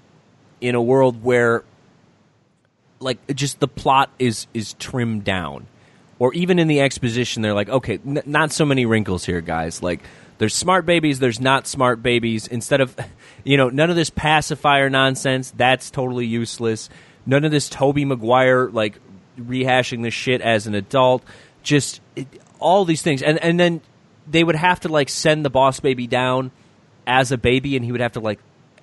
[0.61, 1.62] in a world where
[3.01, 5.66] like just the plot is is trimmed down,
[6.18, 9.82] or even in the exposition, they're like, okay, n- not so many wrinkles here, guys.
[9.82, 10.01] Like
[10.41, 12.47] there's smart babies, there's not smart babies.
[12.47, 12.97] Instead of
[13.45, 16.88] you know none of this pacifier nonsense, that's totally useless.
[17.26, 18.99] None of this Tobey Maguire like
[19.38, 21.22] rehashing this shit as an adult.
[21.62, 22.26] Just it,
[22.59, 23.82] all these things, and and then
[24.26, 26.53] they would have to like send the boss baby down
[27.07, 28.38] as a baby, and he would have to like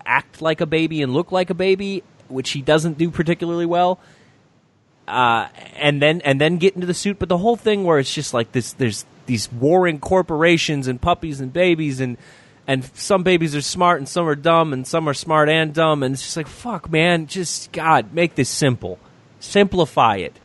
[0.05, 3.99] act like a baby and look like a baby, which he doesn't do particularly well.
[5.07, 5.47] Uh,
[5.77, 8.33] and then and then get into the suit, but the whole thing where it's just
[8.33, 12.17] like this, there's these warring corporations and puppies and babies and
[12.67, 16.03] and some babies are smart and some are dumb and some are smart and dumb
[16.03, 18.99] and it's just like fuck man just god make this simple
[19.39, 20.37] simplify it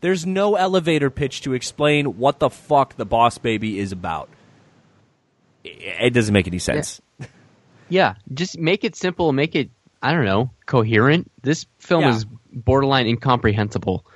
[0.00, 4.28] there's no elevator pitch to explain what the fuck the boss baby is about
[5.64, 7.00] it doesn't make any sense
[7.88, 9.32] Yeah, just make it simple.
[9.32, 9.70] Make it
[10.02, 11.30] I don't know coherent.
[11.42, 12.14] This film Yeah.
[12.16, 14.06] is borderline incomprehensible.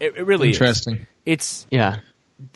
[0.00, 0.56] it, it really is.
[0.56, 1.06] Interesting.
[1.24, 2.00] it's Yeah,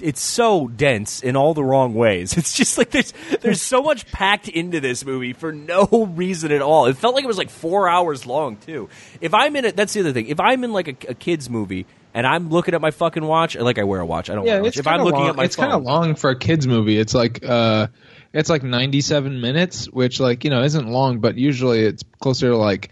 [0.03, 2.33] it's so dense in all the wrong ways.
[2.37, 5.87] It's just like there's there's so much packed into this movie for no
[6.17, 6.87] reason at all.
[6.87, 8.89] It felt like it was like four hours long too.
[9.21, 10.27] If I'm in it, that's the other thing.
[10.27, 13.55] If I'm in like a, a kids movie and I'm looking at my fucking watch,
[13.57, 14.69] like I wear a watch, I don't wear Yeah, a watch.
[14.71, 15.29] it's If I'm looking long.
[15.31, 16.99] at my it's kind of long for a kids movie.
[16.99, 17.87] It's like uh,
[18.33, 22.49] it's like ninety seven minutes, which like you know isn't long, but usually it's closer
[22.51, 22.91] to like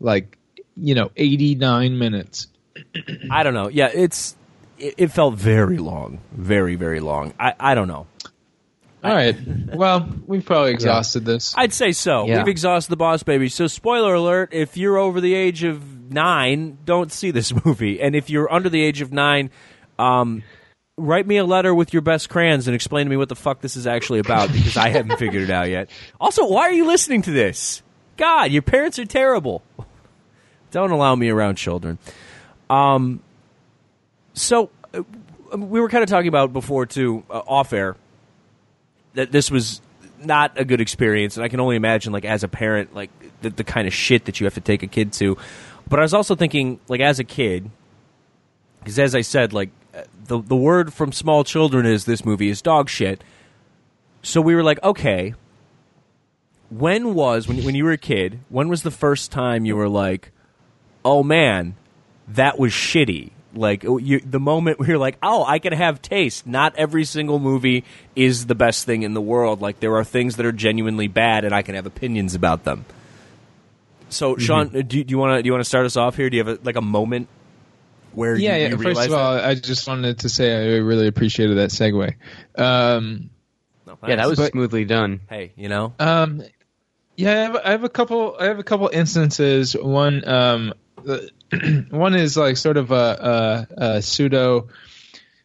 [0.00, 0.35] like
[0.76, 2.48] you know eighty nine minutes.
[3.30, 3.68] I don't know.
[3.68, 4.36] Yeah, it's
[4.78, 7.34] it, it felt very long, very very long.
[7.38, 8.06] I I don't know.
[9.04, 9.36] All right.
[9.72, 11.54] Well, we've probably exhausted this.
[11.56, 12.26] I'd say so.
[12.26, 12.38] Yeah.
[12.38, 13.48] We've exhausted the Boss Baby.
[13.48, 18.00] So, spoiler alert: if you're over the age of nine, don't see this movie.
[18.00, 19.50] And if you're under the age of nine,
[19.98, 20.42] um,
[20.96, 23.60] write me a letter with your best crayons and explain to me what the fuck
[23.60, 25.90] this is actually about because I haven't figured it out yet.
[26.20, 27.82] Also, why are you listening to this?
[28.16, 29.62] God, your parents are terrible.
[30.70, 31.98] Don't allow me around children.
[32.68, 33.22] Um,
[34.34, 35.02] so uh,
[35.56, 37.96] we were kind of talking about before too, uh, off air,
[39.14, 39.80] that this was
[40.18, 43.10] not a good experience, and I can only imagine, like as a parent, like
[43.40, 45.36] the, the kind of shit that you have to take a kid to.
[45.88, 47.70] But I was also thinking, like as a kid,
[48.80, 52.48] because as I said, like uh, the the word from small children is this movie
[52.48, 53.22] is dog shit.
[54.22, 55.34] So we were like, okay,
[56.70, 58.40] when was when when you were a kid?
[58.48, 60.32] When was the first time you were like,
[61.06, 61.76] oh man,
[62.28, 63.30] that was shitty?
[63.54, 66.46] Like you, the moment where you're like, oh, I can have taste.
[66.46, 67.84] Not every single movie
[68.14, 69.62] is the best thing in the world.
[69.62, 72.84] Like there are things that are genuinely bad, and I can have opinions about them.
[74.08, 76.28] So, Sean, do, do you want to do you want to start us off here?
[76.28, 77.28] Do you have a, like a moment
[78.12, 78.68] where yeah, you, yeah.
[78.70, 82.14] you First realize of all, I just wanted to say I really appreciated that segue.
[82.56, 83.30] Um,
[83.84, 83.96] that?
[84.08, 85.20] Yeah, that was But- smoothly done.
[85.28, 86.42] hey, you know, Um,
[87.16, 88.36] yeah, I have, I have a couple.
[88.38, 89.74] I have a couple instances.
[89.74, 90.76] One, um, the-
[91.90, 94.68] one is like sort of a, a, a pseudo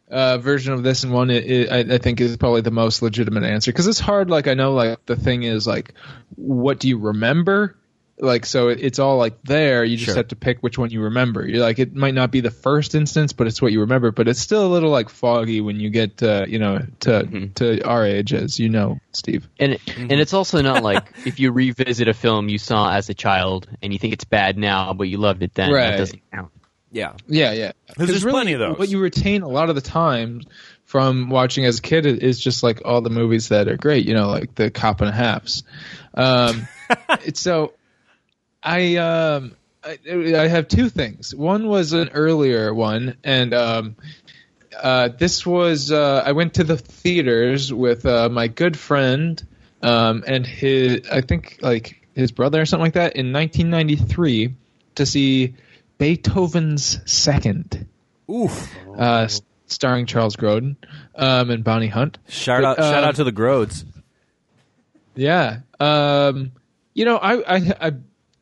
[0.10, 3.02] uh, version of this, and one i i I, I think is probably the most
[3.02, 4.30] legitimate answer because it's hard.
[4.30, 5.94] Like I know, like the thing is like,
[6.36, 7.78] what do you remember?
[8.24, 9.84] Like so, it, it's all like there.
[9.84, 10.16] You just Sure.
[10.18, 11.44] have to pick which one you remember.
[11.48, 14.12] You're like, it might not be the first instance, but it's what you remember.
[14.12, 17.82] But it's still a little like foggy when you get, uh, you know, to to
[17.84, 19.50] our age, as you know, Steve.
[19.60, 23.16] And and it's also not like if you revisit a film you saw as a
[23.16, 25.72] child and you think it's bad now, but you loved it then.
[25.72, 25.90] Right.
[25.92, 26.52] That doesn't count.
[26.92, 27.72] yeah, Yeah, yeah.
[27.98, 28.78] There's 'Cause plenty of those.
[28.78, 30.42] What you retain a lot of the time
[30.86, 34.14] from watching as a kid is just like all the movies that are great, you
[34.14, 35.64] know, like the cop and a halves.
[36.14, 36.68] Um,
[37.26, 37.74] it's so
[38.64, 41.34] I um I, I have two things.
[41.34, 43.96] One was an earlier one, and um,
[44.80, 49.44] uh, this was uh, I went to the theaters with uh, my good friend
[49.82, 54.54] um, and his I think like his brother or something like that in 1993
[54.96, 55.56] to see
[55.98, 57.88] Beethoven's Second,
[58.30, 58.70] oof.
[58.98, 59.28] uh,
[59.68, 60.76] starring Charles Grodin
[61.16, 62.18] um, and Bonnie Hunt.
[62.28, 63.86] Shout But, out, shout um, out to the Grodes.
[65.16, 65.60] Yeah.
[65.80, 66.52] Um,
[66.94, 67.94] you know, I, I I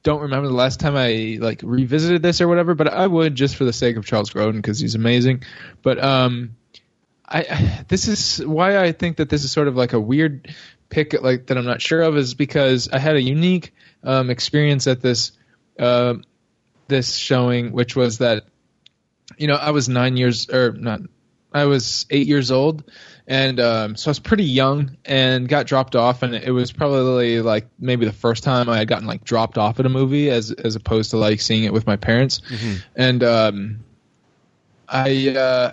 [0.03, 3.55] don't remember the last time I like revisited this or whatever, but I would just
[3.55, 5.43] for the sake of Charles Grodin because he's amazing.
[5.81, 6.55] But um,
[7.27, 10.53] I, this is why I think that this is sort of like a weird
[10.89, 13.73] pick like that I'm not sure of is because I had a unique
[14.03, 15.33] um, experience at this
[15.77, 16.15] uh,
[16.87, 18.45] this showing, which was that
[19.37, 21.01] you know I was nine years or not
[21.53, 22.89] I was eight years old,
[23.29, 27.41] and um, so I was pretty young and got dropped off, and it was probably
[27.41, 30.51] like maybe the first time I had gotten like dropped off at a movie as
[30.51, 32.41] as opposed to like seeing it with my parents,
[32.95, 33.83] and um,
[34.89, 35.71] I uh,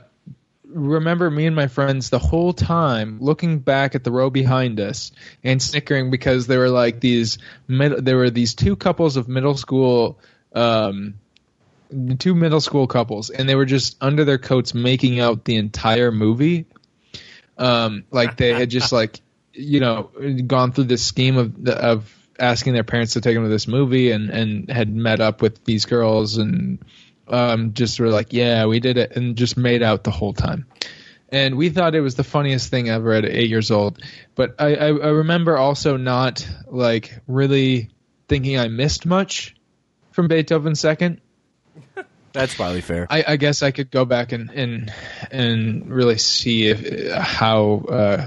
[0.66, 5.11] remember me and my friends the whole time looking back at the row behind us
[5.42, 9.57] and snickering because there were like these mid- there were these two couples of middle
[9.57, 10.20] school.
[10.54, 11.14] Um,
[12.18, 16.11] two middle school couples and they were just under their coats making out the entire
[16.11, 16.66] movie
[17.59, 19.20] um like they had just like
[19.52, 20.11] you know
[20.46, 23.66] gone through this scheme of the, of asking their parents to take them to this
[23.66, 26.84] movie and and had met up with these girls and
[27.28, 30.66] um just were like yeah we did it and just made out the whole time.
[31.28, 34.00] And we thought it was the funniest thing ever at eight years old.
[34.34, 37.90] But i i, I remember also not like really
[38.28, 39.54] thinking i missed much
[40.11, 41.20] from beethoven's second
[42.37, 43.07] That's probably fair.
[43.09, 44.93] I, I guess I could go back and and
[45.30, 48.26] and really see if how uh,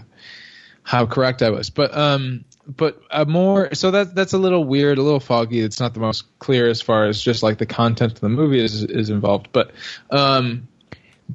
[0.82, 4.98] how correct I was, but um, but uh, more so that that's a little weird,
[4.98, 5.60] a little foggy.
[5.60, 8.64] It's not the most clear as far as just like the content of the movie
[8.64, 9.74] is is involved, but
[10.10, 10.68] um,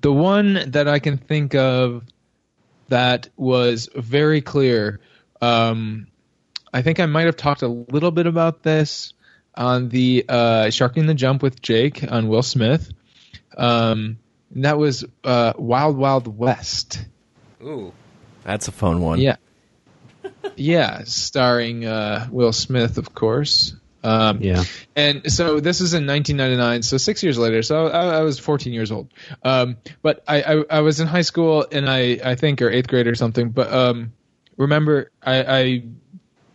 [0.01, 2.03] the one that I can think of
[2.89, 4.99] that was very clear.
[5.41, 6.09] Um,
[6.73, 9.14] I think I might have talked a little bit about this
[9.57, 12.91] on the uh, Sharking the Jump with Jake on Will Smith.
[13.57, 14.19] Um,
[14.55, 17.05] and that was uh, Wild Wild West.
[17.63, 17.93] Ooh,
[18.45, 19.21] that's a fun one.
[19.21, 19.37] Yeah.
[20.57, 23.75] yeah, starring uh, Will Smith, of course.
[24.03, 24.65] Um, Yeah.
[24.95, 27.63] and so this is in 1999, so six years later.
[27.63, 29.09] So I, I was 14 years old.
[29.43, 32.89] Um, but I, I, I was in high school and I, I think, or eighth
[32.89, 33.49] grade or something.
[33.51, 34.13] But um,
[34.59, 35.83] remember, I, I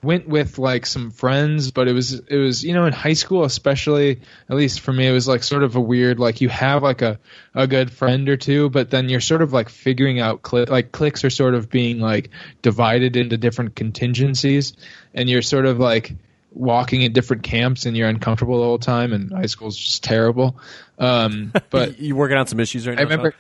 [0.02, 3.44] went with like some friends, but it was, it was, you know, in high school,
[3.44, 6.84] especially, at least for me, it was like sort of a weird, like you have
[6.84, 7.20] like a,
[7.54, 10.92] a good friend or two, but then you're sort of like figuring out, cli- like
[10.92, 12.30] clicks are sort of being like
[12.62, 14.74] divided into different contingencies,
[15.14, 16.16] and you're sort of like
[16.52, 20.60] walking in different camps and you're uncomfortable the whole time and high school's just terrible
[20.98, 23.02] um but you working on some issues right now?
[23.02, 23.36] I remember.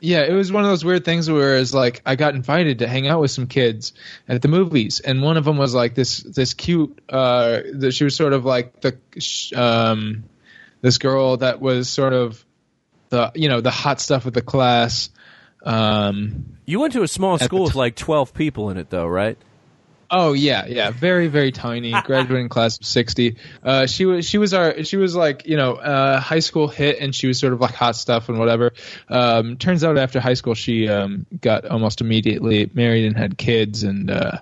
[0.00, 2.88] Yeah, it was one of those weird things where it's like I got invited to
[2.88, 3.92] hang out with some kids
[4.28, 7.00] at the movies, and one of them was like this this cute.
[7.08, 10.24] Uh, that she was sort of like the sh- um,
[10.80, 12.44] this girl that was sort of
[13.10, 15.10] the you know the hot stuff of the class.
[15.62, 19.36] Um, You went to a small school with like twelve people in it, though, right?
[20.12, 23.36] Oh yeah, yeah, very very tiny, graduating class of sixty.
[23.62, 26.98] Uh, she was she was our she was like you know uh, high school hit,
[26.98, 28.72] and she was sort of like hot stuff and whatever.
[29.08, 33.84] Um, turns out after high school, she um, got almost immediately married and had kids,
[33.84, 34.38] and uh,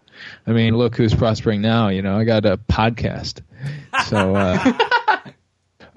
[0.47, 1.89] I mean, look who's prospering now.
[1.89, 3.43] You know, I got a podcast,
[4.07, 4.37] so.
[4.37, 4.73] Uh,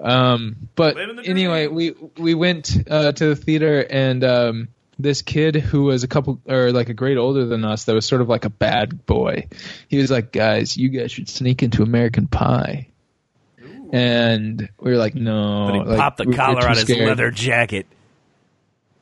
[0.00, 4.22] um, but anyway, we we went uh, to the theater and.
[4.22, 4.68] Um,
[5.02, 8.06] this kid who was a couple or like a grade older than us that was
[8.06, 9.48] sort of like a bad boy.
[9.88, 12.88] He was like, "Guys, you guys should sneak into American Pie."
[13.92, 16.82] And we were like, "No." But he like, popped the we- collar too on his
[16.82, 17.08] scared.
[17.08, 17.86] leather jacket.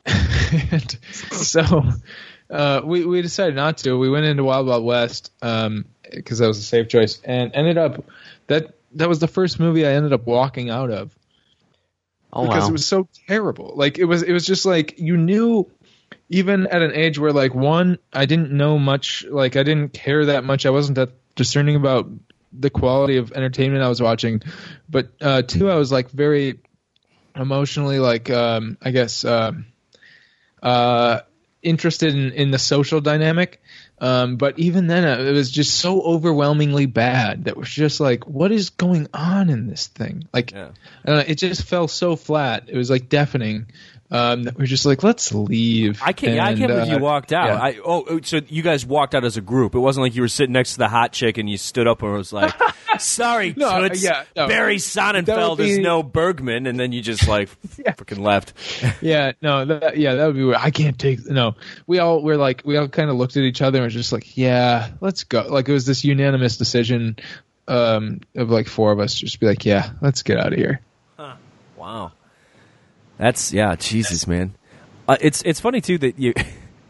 [0.06, 0.98] And
[1.32, 1.84] so
[2.50, 3.96] uh, we we decided not to.
[3.96, 8.04] We went into Wild Wild West because that was a safe choice, and ended up
[8.48, 11.14] that that was the first movie I ended up walking out of.
[12.32, 12.68] Oh because wow.
[12.68, 13.72] it was so terrible.
[13.74, 15.70] Like it was it was just like you knew
[16.30, 20.26] even at an age where like one I didn't know much like I didn't care
[20.26, 20.64] that much.
[20.64, 22.08] I wasn't that discerning about
[22.52, 24.40] the quality of entertainment I was watching.
[24.88, 26.60] But uh two I was like very
[27.36, 29.66] emotionally like um I guess um
[30.62, 31.20] uh
[31.62, 33.60] interested in, in the social dynamic.
[33.98, 38.26] Um, but even then, uh, it was just so overwhelmingly bad that was just like,
[38.26, 40.26] what is going on in this thing?
[40.32, 40.70] Like, Yeah.
[41.06, 42.64] uh, it just fell so flat.
[42.68, 43.66] It was like deafening.
[44.10, 46.00] Um, we're just like, let's leave.
[46.02, 46.34] I can't.
[46.34, 47.46] yeah, I can't believe uh, you walked out.
[47.46, 47.62] yeah.
[47.62, 49.74] I, oh, oh, so you guys walked out as a group.
[49.74, 52.02] It wasn't like you were sitting next to the hot chick and you stood up
[52.02, 52.52] and was like,
[52.98, 54.48] "Sorry, No, uh, Toots, yeah, no.
[54.48, 58.52] Barry Sonnenfeld would is no Bergman," and then you just like freaking left.
[59.00, 60.58] yeah, no, that, yeah, that would be weird.
[60.58, 61.54] I can't take no.
[61.86, 64.12] We all were like, we all kind of looked at each other and was just
[64.12, 65.46] like, yeah, let's go.
[65.48, 67.16] Like it was this unanimous decision
[67.68, 70.80] um, of like four of us just be like, yeah, let's get out of here.
[71.76, 72.12] Wow,
[73.20, 74.54] that's yeah, Jesus, man.
[75.06, 76.32] Uh, it's it's funny too that you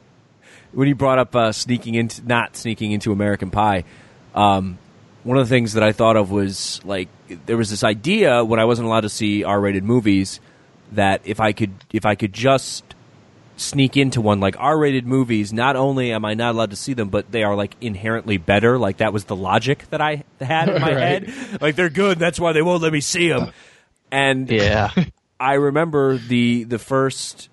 [0.73, 3.85] when you brought up uh, sneaking into not sneaking into American Pie.
[4.35, 4.79] Um,
[5.25, 7.09] one of the things that I thought of was like
[7.47, 10.41] there was this idea when I wasn't allowed to see R-rated movies
[10.93, 12.85] that if I could if I could just
[13.57, 17.09] sneak into one like R-rated movies, not only am I not allowed to see them,
[17.11, 18.79] but they are like inherently better.
[18.79, 21.29] Like that was the logic that I had in my Right.
[21.29, 21.61] head.
[21.61, 23.53] Like they're good, that's why they won't let me see them.
[24.11, 24.91] And yeah.
[25.41, 27.49] I remember the the first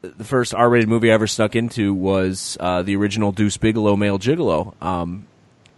[0.00, 3.96] the first R rated movie I ever snuck into was uh, the original Deuce Bigalow
[3.96, 5.26] Male Gigolo, um,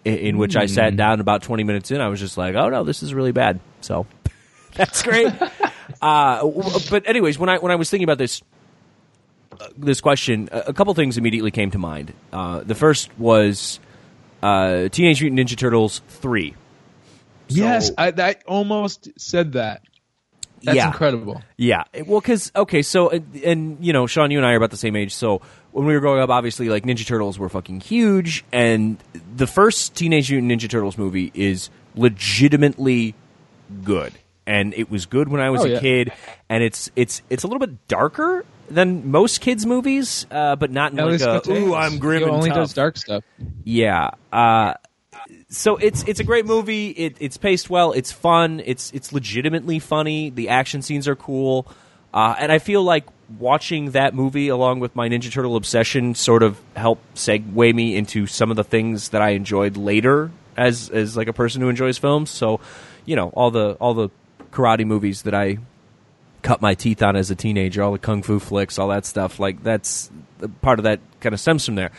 [0.05, 2.01] in, in which I sat down about twenty minutes in.
[2.03, 3.59] I was just like, oh no, this is really bad.
[3.81, 4.07] So
[4.75, 5.33] that's great.
[6.03, 6.47] uh,
[6.91, 8.43] but anyways, when I when I was thinking about this
[9.59, 12.13] uh, this question, a, a couple things immediately came to mind.
[12.35, 13.81] Uh, the first was
[14.43, 16.55] uh, Teenage Mutant Ninja Turtles three.
[17.49, 19.83] yes, I, I almost said that.
[20.63, 20.89] That's Yeah.
[20.89, 21.43] incredible.
[21.57, 24.77] Yeah, well, because okay, so and, you know, Sean, you and I are about the
[24.77, 25.15] same age.
[25.15, 25.41] So
[25.73, 28.99] when we were growing up, obviously, like Ninja Turtles were fucking huge, and
[29.37, 33.15] the first Teenage Mutant Ninja Turtles movie is legitimately
[33.85, 34.13] good,
[34.47, 35.81] and it was good when I was Oh, a yeah.
[35.81, 36.13] kid,
[36.49, 40.93] and it's it's it's a little bit darker than most kids' movies, uh, but not
[40.93, 42.59] in like a ooh, I'm grim He and only tough.
[42.59, 43.25] does dark stuff.
[43.65, 44.11] Yeah.
[44.33, 44.75] Uh,
[45.51, 46.91] so it's it's a great movie.
[46.91, 47.93] It, it's paced well.
[47.93, 48.63] It's fun.
[48.65, 50.31] It's it's legitimately funny.
[50.31, 51.67] The action scenes are cool,
[52.15, 53.05] uh, and I feel like
[53.39, 58.27] watching that movie along with my Ninja Turtle obsession sort of helped segue me into
[58.27, 61.99] some of the things that I enjoyed later as as like a person who enjoys
[61.99, 62.31] films.
[62.31, 62.61] So,
[63.05, 64.09] you know, all the all the
[64.53, 65.59] karate movies that I
[66.43, 69.41] cut my teeth on as a teenager, all the kung fu flicks, all that stuff.
[69.41, 70.11] Like that's
[70.63, 71.91] part of that kind of stems from there.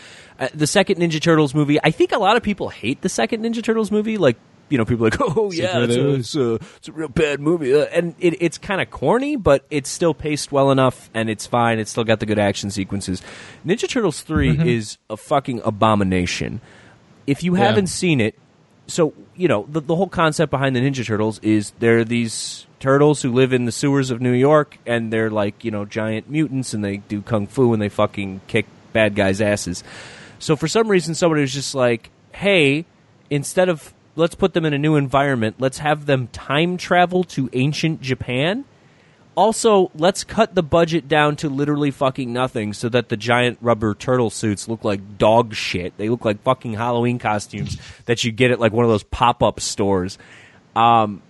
[0.41, 3.43] Uh, the second Ninja Turtles movie, I think a lot of people hate the second
[3.45, 4.17] Ninja Turtles movie.
[4.17, 4.37] Like
[4.69, 7.39] you know, people are like, oh yeah, it's a, it's a, it's a real bad
[7.39, 11.29] movie, uh, and it, it's kind of corny, but it's still paced well enough, and
[11.29, 11.77] it's fine.
[11.77, 13.21] It's still got the good action sequences.
[13.65, 16.59] Ninja Turtles 3 is a fucking abomination.
[17.27, 17.65] If you Yeah.
[17.65, 18.33] haven't seen it,
[18.87, 23.21] so you know the the whole concept behind the Ninja Turtles is they're these turtles
[23.21, 26.73] who live in the sewers of New York, and they're like you know giant mutants,
[26.73, 29.83] and they do kung fu and they fucking kick bad guys' asses.
[30.41, 32.85] So for some reason, somebody was just like, "Hey,
[33.29, 37.49] instead of let's put them in a new environment, let's have them time travel to
[37.53, 38.65] ancient Japan."
[39.33, 43.93] Also, let's cut the budget down to literally fucking nothing so that the giant rubber
[43.93, 45.95] turtle suits look like dog shit.
[45.97, 49.41] They look like fucking Halloween costumes that you get at like one of those pop
[49.41, 50.17] up stores.
[50.75, 51.21] Um,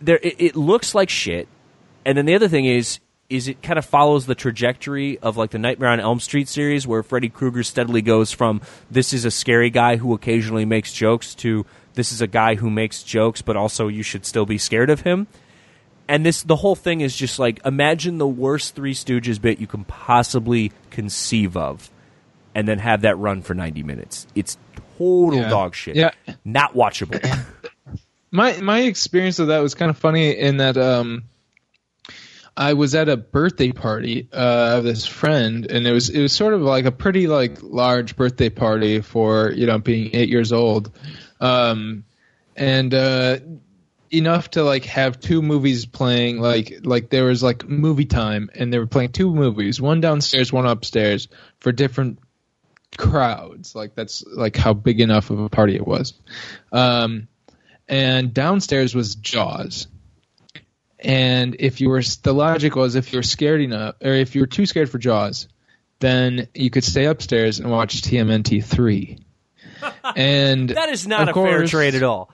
[0.00, 1.48] there, it, it looks like shit.
[2.04, 5.50] And then the other thing is, is it kind of follows the trajectory of like
[5.50, 8.60] the Nightmare on Elm Street series, where Freddy Krueger steadily goes from
[8.90, 12.70] this is a scary guy who occasionally makes jokes to this is a guy who
[12.70, 15.26] makes jokes, but also you should still be scared of him
[16.08, 19.66] and this the whole thing is just like imagine the worst Three Stooges bit you
[19.66, 21.90] can possibly conceive of,
[22.54, 24.26] and then have that run for 90 minutes.
[24.34, 24.56] It's
[24.98, 25.50] total Yeah.
[25.50, 25.96] dog shit.
[25.96, 26.10] Yeah.
[26.46, 27.20] Not watchable.
[28.30, 31.24] my my experience of that was kind of funny in that um
[32.58, 36.32] I was at a birthday party uh, of this friend, and it was it was
[36.32, 40.52] sort of like a pretty like large birthday party for you know being eight years
[40.52, 40.90] old,
[41.40, 42.02] um,
[42.56, 43.38] and uh,
[44.10, 46.40] enough to like have two movies playing.
[46.40, 50.52] Like like there was like movie time, and they were playing two movies, one downstairs,
[50.52, 51.28] one upstairs,
[51.60, 52.18] for different
[52.96, 53.76] crowds.
[53.76, 56.12] Like that's like how big enough of a party it was.
[56.72, 57.28] Um,
[57.88, 59.86] and downstairs was Jaws.
[61.00, 64.40] And if you were, the logic was if you were scared enough, or if you
[64.40, 65.48] were too scared for Jaws,
[66.00, 69.18] then you could stay upstairs and watch TMNT three.
[70.16, 72.30] And that is not a fair trade at all.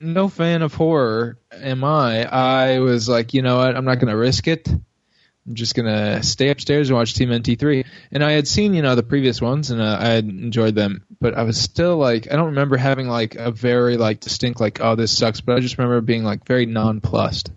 [0.00, 2.24] No fan of horror am I.
[2.24, 3.74] I was like, you know what?
[3.74, 4.68] I'm not going to risk it.
[4.68, 7.84] I'm just going to stay upstairs and watch TMNT three.
[8.12, 11.04] And I had seen, you know, the previous ones, and uh, I had enjoyed them,
[11.20, 14.80] but I was still like, I don't remember having like a very like distinct like,
[14.80, 15.40] oh, this sucks.
[15.40, 17.50] But I just remember being like very nonplussed.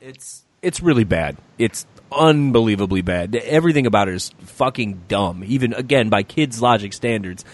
[0.00, 1.36] It's it's really bad.
[1.58, 3.34] It's unbelievably bad.
[3.36, 5.44] Everything about it is fucking dumb.
[5.46, 7.44] Even again by kids' logic standards.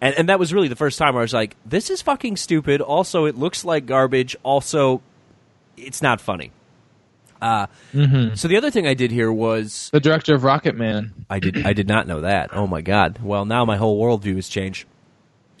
[0.00, 2.36] And and that was really the first time where I was like, this is fucking
[2.36, 2.80] stupid.
[2.80, 4.36] Also, it looks like garbage.
[4.42, 5.02] Also,
[5.76, 6.52] it's not funny.
[7.40, 7.66] Uh,
[8.34, 11.12] So the other thing I did here was The director of Rocket Man.
[11.30, 12.50] I did I did not know that.
[12.52, 13.18] Oh my god.
[13.22, 14.86] Well, now my whole worldview has changed.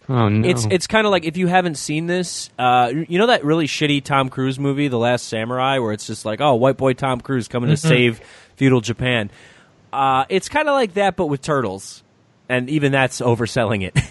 [0.08, 0.48] Oh no!
[0.48, 3.66] It's it's kind of like if you haven't seen this, uh, you know that really
[3.66, 7.20] shitty Tom Cruise movie, The Last Samurai, where it's just like, oh, white boy Tom
[7.20, 8.20] Cruise coming to save
[8.56, 9.30] feudal Japan.
[9.92, 12.02] Uh, it's kind of like that, but with turtles,
[12.48, 13.98] and even that's overselling it.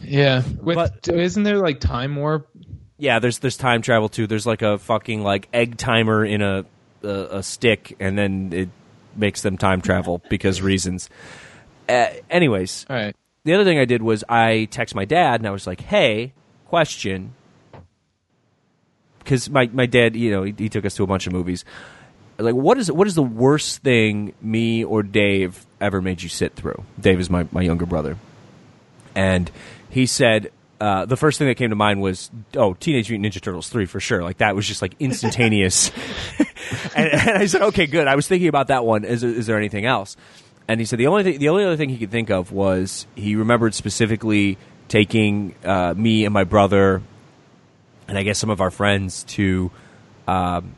[0.00, 2.48] Yeah, with But- isn't there like time warp?
[2.98, 4.26] yeah, there's there's time travel too.
[4.26, 6.64] There's like a fucking like egg timer in a
[7.02, 8.68] a, a stick, and then it
[9.14, 11.08] makes them time travel because reasons.
[11.88, 13.14] Uh, anyways, All right.
[13.46, 16.32] The other thing I did was I text my dad and I was like, "Hey,
[16.66, 17.32] question,"
[19.20, 21.64] because my my dad, you know, he, he took us to a bunch of movies.
[22.38, 26.54] Like, what is what is the worst thing me or Dave ever made you sit
[26.54, 26.82] through?
[26.98, 28.18] Dave is my my younger brother,
[29.14, 29.50] and
[29.88, 30.50] he said.
[30.78, 33.86] Uh, the first thing that came to mind was oh Teenage Mutant Ninja Turtles three
[33.86, 35.90] for sure like that was just like instantaneous
[36.94, 39.56] and, and I said okay good I was thinking about that one is, is there
[39.56, 40.18] anything else
[40.68, 43.06] and he said the only thing, the only other thing he could think of was
[43.14, 44.58] he remembered specifically
[44.88, 47.02] taking uh, me and my brother,
[48.08, 49.70] and I guess some of our friends to
[50.28, 50.74] um,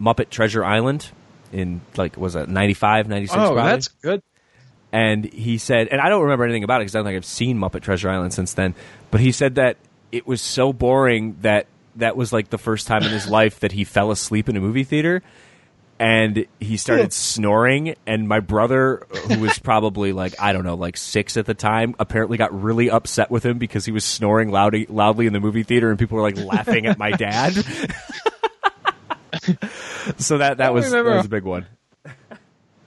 [0.00, 1.10] Muppet Treasure Island
[1.52, 3.62] in like was it 95, 96 Oh, probably?
[3.62, 4.22] that's good.
[4.92, 7.24] and he said, and I don't remember anything about it because I don't think I've
[7.24, 8.74] seen Muppet Treasure Island since then.
[9.10, 9.76] But he said that
[10.12, 11.66] it was so boring that
[11.96, 14.60] that was like the first time in his life that he fell asleep in a
[14.60, 15.22] movie theater,
[15.98, 17.94] and he started snoring.
[18.06, 21.94] And my brother, who was probably like I don't know, like six at the time,
[21.98, 25.62] apparently got really upset with him because he was snoring loudly, loudly in the movie
[25.62, 27.54] theater, and people were like laughing at my dad.
[30.18, 31.66] so that that was that was a big one.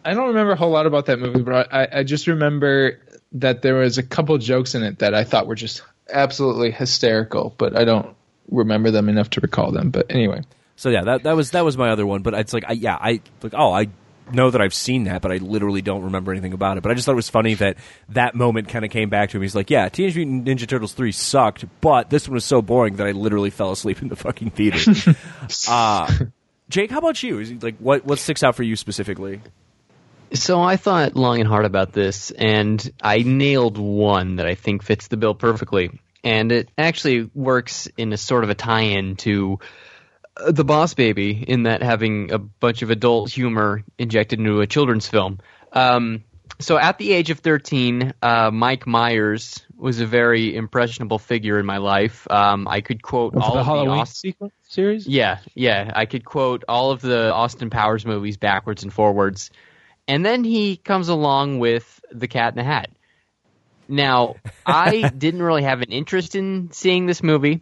[0.06, 3.00] I don't remember a whole lot about that movie, but I, I just remember
[3.34, 5.82] that there was a couple jokes in it that I thought were just
[6.12, 8.16] absolutely hysterical, but I don't
[8.50, 9.90] remember them enough to recall them.
[9.92, 10.42] But anyway,
[10.80, 12.22] So yeah, that that was that was my other one.
[12.22, 13.90] But it's like, I, yeah, I like, oh, I
[14.32, 16.84] know that I've seen that, but I literally don't remember anything about it.
[16.84, 17.76] But I just thought it was funny that
[18.08, 19.42] that moment kind of came back to him.
[19.42, 22.96] He's like, yeah, Teenage Mutant Ninja Turtles three sucked, but this one was so boring
[22.96, 25.16] that I literally fell asleep in the fucking theater.
[25.68, 26.10] uh,
[26.70, 27.40] Jake, how about you?
[27.40, 29.42] Is it, like, what what sticks out for you specifically?
[30.32, 34.84] So I thought long and hard about this, and I nailed one that I think
[34.84, 36.00] fits the bill perfectly.
[36.24, 39.66] And it actually works in a sort of a tie-in to uh,
[40.48, 45.08] the Boss Baby, in that having a bunch of adult humor injected into a children's
[45.08, 45.40] film.
[45.74, 46.24] Um,
[46.60, 51.66] so at the age of 13, uh, Mike Myers was a very impressionable figure in
[51.66, 52.30] my life.
[52.30, 55.08] Um, I could quote all the of Halloween the Austin sequence series.
[55.08, 55.92] yeah, yeah.
[55.96, 59.52] I could quote all of the Austin Powers movies backwards and forwards.
[60.08, 62.90] And then he comes along with The Cat in the Hat.
[63.88, 64.36] Now,
[64.66, 67.62] I didn't really have an interest in seeing this movie,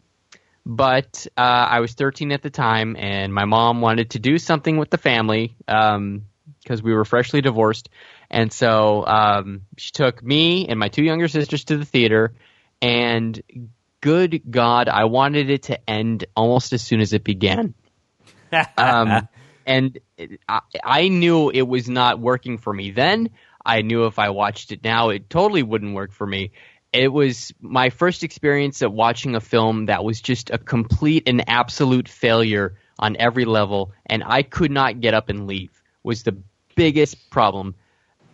[0.67, 4.75] but uh, I was 13 at the time, and my mom wanted to do something
[4.75, 7.87] with the family because we were freshly divorced.
[8.29, 12.33] And so um, she took me and my two younger sisters to the theater,
[12.81, 13.41] and
[14.01, 17.73] good God, I wanted it to end almost as soon as it began.
[18.77, 19.29] um,
[19.65, 19.97] and
[20.49, 23.29] I, I knew it was not working for me then.
[23.65, 26.51] I knew if I watched it now, it totally wouldn't work for me.
[26.93, 31.47] It was my first experience at watching a film that was just a complete and
[31.49, 35.71] absolute failure on every level, and I could not get up and leave.
[36.03, 36.37] Was the
[36.75, 37.75] biggest problem.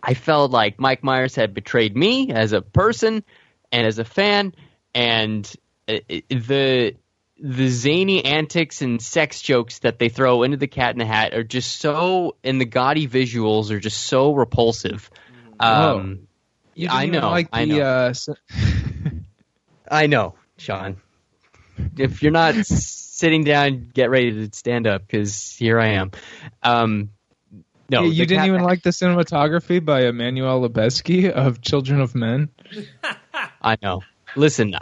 [0.02, 3.24] I felt like Mike Myers had betrayed me as a person
[3.72, 4.54] and as a fan,
[4.94, 5.50] and
[5.88, 5.98] uh,
[6.28, 6.94] the
[7.38, 11.34] the zany antics and sex jokes that they throw into the Cat in the Hat
[11.34, 15.10] are just so, and the gaudy visuals are just so repulsive.
[15.58, 16.28] Um,
[16.90, 17.80] I know, Like the, I know.
[17.80, 18.28] Uh, s-
[19.90, 20.96] I know, Sean.
[21.96, 26.10] If you're not sitting down, get ready to stand up because here I am.
[26.62, 27.10] Um,
[27.88, 32.48] no, you didn't Cat- even like the cinematography by Emmanuel Lubezki of Children of Men.
[33.62, 34.02] I know.
[34.36, 34.74] Listen,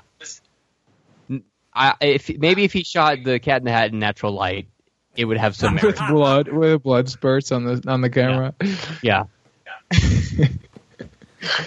[1.75, 4.69] I, if maybe if he shot the Cat in the Hat in natural light,
[5.17, 8.55] it would have some with blood with blood spurts on the on the camera.
[9.03, 9.25] Yeah.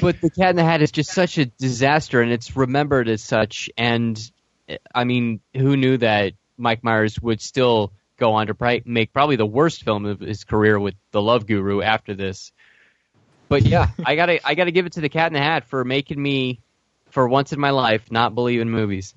[0.02, 3.24] But the Cat in the Hat is just such a disaster, and it's remembered as
[3.24, 3.70] such.
[3.78, 4.20] And
[4.94, 9.36] I mean, who knew that Mike Myers would still go on to pri- make probably
[9.36, 12.52] the worst film of his career with The Love Guru after this?
[13.48, 15.84] But yeah, I gotta I gotta give it to the Cat in the Hat for
[15.84, 16.62] making me,
[17.12, 19.14] for once in my life, not believe in movies.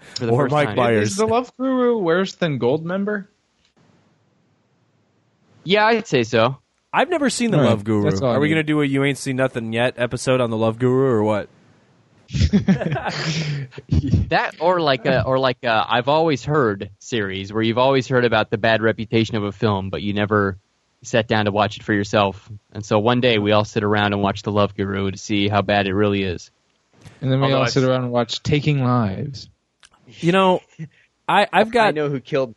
[0.00, 0.76] For the Or first Mike time.
[0.76, 1.10] Myers.
[1.10, 3.26] Is the Love Guru worse than Goldmember?
[5.62, 6.56] Yeah, I'd say so.
[6.92, 8.02] I've never seen the All right, Love Guru.
[8.10, 8.54] that's all I Are we need.
[8.54, 11.48] gonna do a "You Ain't Seen Nothing Yet" episode on the Love Guru or what?
[14.30, 18.24] That or like a or like a I've always heard series where you've always heard
[18.24, 20.58] about the bad reputation of a film, but you never
[21.02, 22.48] sat down to watch it for yourself.
[22.72, 25.48] And so one day we all sit around and watch The Love Guru to see
[25.48, 26.50] how bad it really is.
[27.20, 29.48] And then we Although all I've- sit around and watch Taking Lives.
[30.06, 30.60] You know,
[31.28, 32.54] I I've got I know who killed.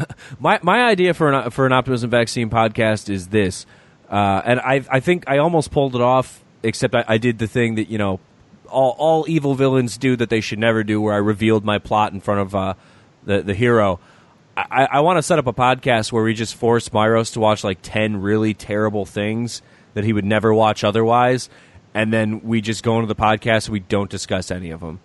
[0.40, 3.66] my my idea for an for an optimism vaccine podcast is this,
[4.10, 7.46] uh, and I I think I almost pulled it off, except I, I did the
[7.46, 8.20] thing that you know
[8.68, 12.12] all all evil villains do that they should never do, where I revealed my plot
[12.12, 12.74] in front of uh,
[13.24, 14.00] the the hero.
[14.54, 17.64] I, I want to set up a podcast where we just force Myros to watch
[17.64, 19.62] like ten really terrible things
[19.94, 21.48] that he would never watch otherwise,
[21.94, 25.00] and then we just go into the podcast and we don't discuss any of them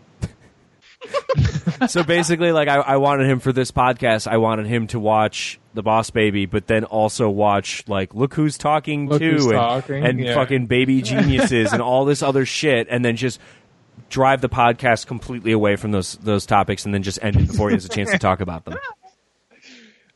[1.88, 4.28] so basically, like I, I wanted him for this podcast.
[4.28, 8.58] I wanted him to watch The Boss Baby, but then also watch like Look Who's
[8.58, 10.34] Talking Look Too Who's and, Talking, and yeah.
[10.34, 13.40] fucking Baby Geniuses and all this other shit, and then just
[14.10, 17.70] drive the podcast completely away from those those topics, and then just end it before
[17.70, 18.78] he has a chance to talk about them.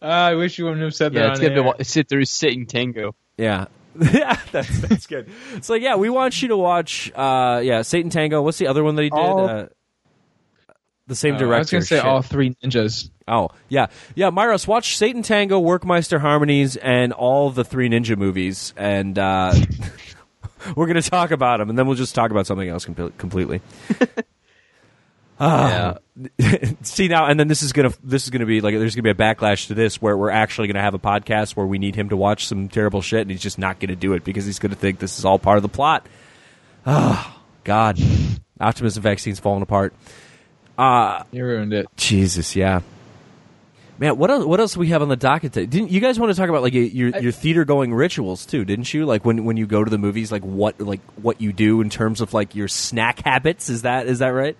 [0.01, 1.31] Uh, I wish you wouldn't have said Yeah, that.
[1.33, 1.63] it's on good to air.
[1.63, 3.15] wa- sit through sitting tango.
[3.37, 3.65] Yeah.
[3.99, 5.29] yeah, that's that's good.
[5.53, 8.41] It's like, yeah, we want you to watch uh yeah, Satan Tango.
[8.41, 9.19] What's the other one that he did?
[9.19, 9.65] All- uh,
[11.07, 11.55] the same Uh, director.
[11.55, 12.05] I was going to say Shit.
[12.05, 13.09] all three ninjas.
[13.27, 13.87] Oh, yeah.
[14.15, 19.53] Yeah, Myros, watch Satan Tango, Werckmeister Harmonies, and all the three ninja movies, and uh,
[20.75, 23.13] we're going to talk about them, and then we'll just talk about something else com-
[23.17, 23.61] completely.
[25.43, 25.97] Ah.
[26.83, 29.09] See now, and then this is gonna this is gonna be like there's gonna be
[29.09, 32.09] a backlash to this where we're actually gonna have a podcast where we need him
[32.09, 34.75] to watch some terrible shit, and he's just not gonna do it because he's gonna
[34.75, 36.05] think this is all part of the plot.
[36.85, 37.97] Oh God,
[38.59, 39.95] optimism vaccine's falling apart.
[40.77, 41.87] Uh, you ruined it.
[41.95, 42.81] Jesus, yeah.
[44.01, 44.45] Man, what else?
[44.45, 45.53] What else do we have on the docket?
[45.53, 45.67] Today?
[45.67, 48.65] Didn't you guys want to talk about like your your theater going rituals too?
[48.65, 49.05] Didn't you?
[49.05, 51.91] Like when when you go to the movies, like what like what you do in
[51.91, 53.69] terms of like your snack habits?
[53.69, 54.57] Is that is that right?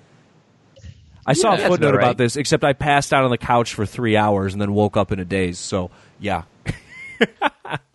[1.25, 3.85] I saw a footnote about about this, except I passed out on the couch for
[3.85, 5.57] three hours and then woke up in a daze.
[5.57, 5.89] So
[6.19, 6.43] yeah.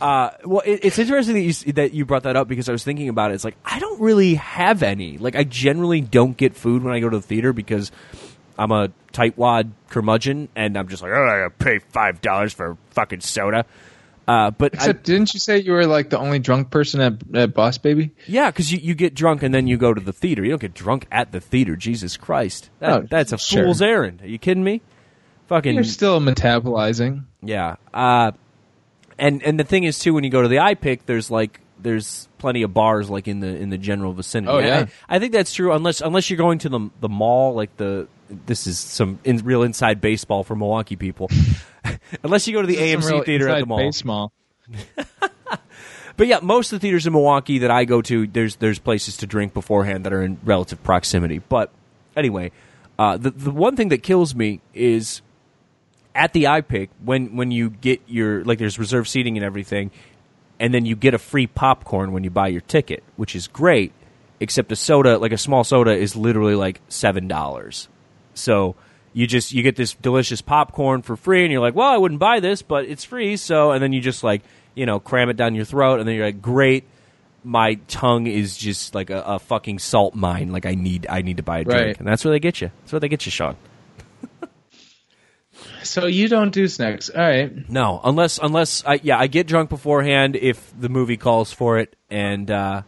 [0.00, 2.84] Uh, well, it, it's interesting that you that you brought that up because I was
[2.84, 3.34] thinking about it.
[3.34, 5.18] It's like I don't really have any.
[5.18, 7.90] Like I generally don't get food when I go to the theater because
[8.58, 12.76] I'm a tightwad curmudgeon, and I'm just like, oh, I gotta pay five dollars for
[12.90, 13.64] fucking soda.
[14.26, 17.14] Uh, but I, Except, didn't you say you were like the only drunk person at,
[17.34, 18.10] at Boss Baby?
[18.26, 20.44] yeah, because you, you get drunk and then you go to the theater.
[20.44, 21.76] You don't get drunk at the theater.
[21.76, 23.64] Jesus Christ, that, Oh, that's a sure.
[23.64, 24.20] fool's errand.
[24.20, 24.82] Are you kidding me?
[25.46, 27.24] Fucking You're still metabolizing.
[27.42, 27.76] Yeah.
[27.94, 28.32] Uh,
[29.18, 32.28] and and the thing is too, when you go to the iPic, there's like there's
[32.38, 34.52] plenty of bars like in the in the general vicinity.
[34.52, 34.86] Oh, yeah.
[35.08, 38.08] I, I think that's true unless unless you're going to the the mall, like the
[38.28, 41.30] this is some in, real inside baseball for Milwaukee people.
[42.22, 43.78] unless you go to the Some AMC theater at the mall.
[43.78, 44.32] Baseball.
[46.18, 49.18] But yeah, most of the theaters in Milwaukee that I go to, there's there's places
[49.18, 51.38] to drink beforehand that are in relative proximity.
[51.38, 51.70] But
[52.16, 52.50] anyway,
[52.98, 55.22] uh, the the one thing that kills me is
[56.14, 59.90] at the iPic when when you get your like there's reserved seating and everything,
[60.58, 63.92] and then you get a free popcorn when you buy your ticket, which is great.
[64.40, 67.88] Except a soda, like a small soda, is literally like seven dollars.
[68.34, 68.76] So
[69.12, 72.20] you just you get this delicious popcorn for free, and you're like, well, I wouldn't
[72.20, 73.36] buy this, but it's free.
[73.36, 74.42] So and then you just like
[74.76, 76.84] you know cram it down your throat, and then you're like, great.
[77.44, 80.52] My tongue is just like a, a fucking salt mine.
[80.52, 81.98] Like I need I need to buy a drink, Right.
[81.98, 82.70] and that's where they get you.
[82.82, 83.56] That's where they get you, Sean.
[85.88, 87.08] So you don't do snacks.
[87.08, 87.68] All right.
[87.68, 91.96] No, unless unless I yeah I get drunk beforehand if the movie calls for it,
[92.10, 92.82] and uh,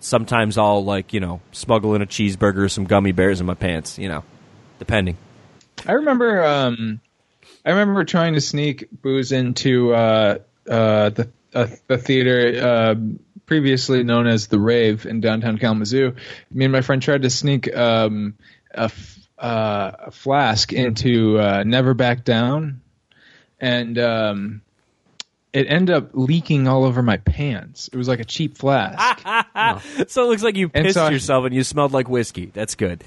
[0.00, 3.98] sometimes I'll like you know smuggle in a cheeseburger, some gummy bears in my pants,
[3.98, 4.22] you know,
[4.78, 5.16] depending.
[5.86, 7.00] I remember um
[7.64, 12.94] I remember trying to sneak booze into uh uh the uh, the theater uh,
[13.46, 16.16] previously known as the Rave in downtown Kalamazoo.
[16.50, 18.34] Me and my friend tried to sneak um
[18.74, 22.80] a, f- uh, a flask into uh, Never Back Down
[23.60, 24.60] and um
[25.52, 27.88] it ended up leaking all over my pants.
[27.90, 29.22] It was like a cheap flask.
[30.08, 32.50] So it looks like you And pissed so I- yourself and you smelled like whiskey.
[32.52, 33.02] That's good.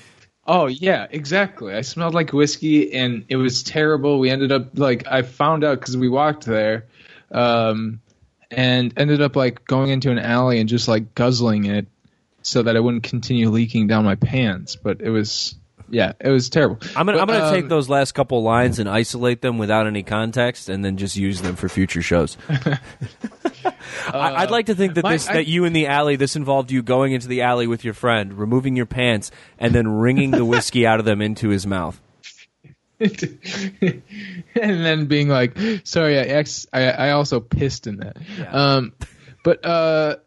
[0.47, 1.75] Oh yeah, exactly.
[1.75, 4.17] I smelled like whiskey, and it was terrible.
[4.17, 6.87] We ended up like I found out because we walked there,
[7.31, 8.01] um,
[8.49, 11.85] and ended up like going into an alley and just like guzzling it,
[12.41, 14.75] so that it wouldn't continue leaking down my pants.
[14.75, 15.53] But it was,
[15.91, 16.77] yeah, it was terrible.
[16.95, 19.87] I'm gonna But, I'm gonna um, take those last couple lines and isolate them without
[19.87, 22.37] any context, and then just use them for future shows.
[24.13, 26.15] I, I'd like to think that my- this I- that you in the alley.
[26.15, 29.87] This involved you going into the alley with your friend, removing your pants, and then
[29.87, 31.99] wringing the whiskey out of them into his mouth.
[32.99, 34.01] and
[34.53, 38.17] then being like, "Sorry, I ex- I, I also pissed in that."
[38.53, 38.93] Um,
[39.43, 40.17] but uh,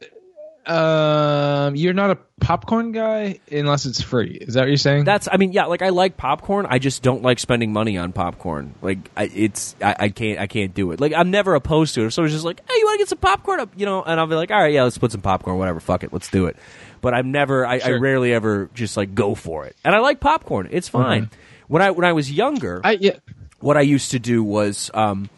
[0.66, 4.38] um, you're not a popcorn guy unless it's free.
[4.40, 5.04] Is that what you're saying?
[5.04, 6.66] That's I mean yeah, like I like popcorn.
[6.68, 8.74] I just don't like spending money on popcorn.
[8.80, 11.00] Like I, it's I, I can't I can't do it.
[11.00, 12.06] Like I'm never opposed to it.
[12.06, 13.60] If someone's just like, hey, you want to get some popcorn?
[13.60, 15.80] Up, You know, and I'll be like, all right, yeah, let's put some popcorn, whatever,
[15.80, 16.56] fuck it, let's do it.
[17.00, 19.76] But I'm never I, I rarely ever just like go for it.
[19.84, 20.68] And I like popcorn.
[20.70, 21.30] It's fine.
[21.66, 23.16] When I when I was younger, I yeah.
[23.58, 25.28] what I used to do was, um,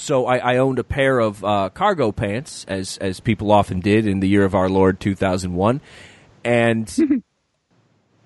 [0.00, 4.06] so I, I owned a pair of uh, cargo pants, as as people often did
[4.06, 5.80] in the year of our Lord two thousand one,
[6.44, 6.88] and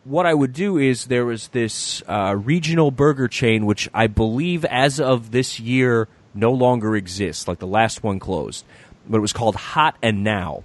[0.04, 4.64] what I would do is there was this uh, regional burger chain, which I believe
[4.66, 7.48] as of this year no longer exists.
[7.48, 8.64] Like the last one closed,
[9.08, 10.64] but it was called Hot and Now,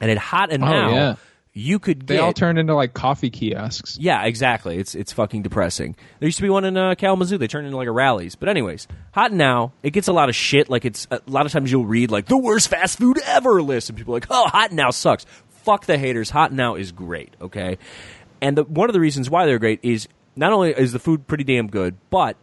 [0.00, 0.90] and at Hot and Oh, Now.
[0.94, 1.14] yeah.
[1.56, 3.96] You could They get all turned into like coffee kiosks.
[4.00, 4.76] yeah, exactly.
[4.76, 5.94] It's it's fucking depressing.
[6.18, 7.38] There used to be one in uh, Kalamazoo.
[7.38, 8.34] They turned into like a Rally's.
[8.34, 9.72] But anyways, hot now.
[9.84, 10.68] It gets a lot of shit.
[10.68, 13.88] Like it's a lot of times you'll read like the worst fast food ever list,
[13.88, 15.26] and people are like, oh, hot now sucks.
[15.62, 16.28] Fuck the haters.
[16.30, 17.34] Hot now is great.
[17.40, 17.78] Okay,
[18.42, 21.28] and the, one of the reasons why they're great is not only is the food
[21.28, 22.36] pretty damn good, but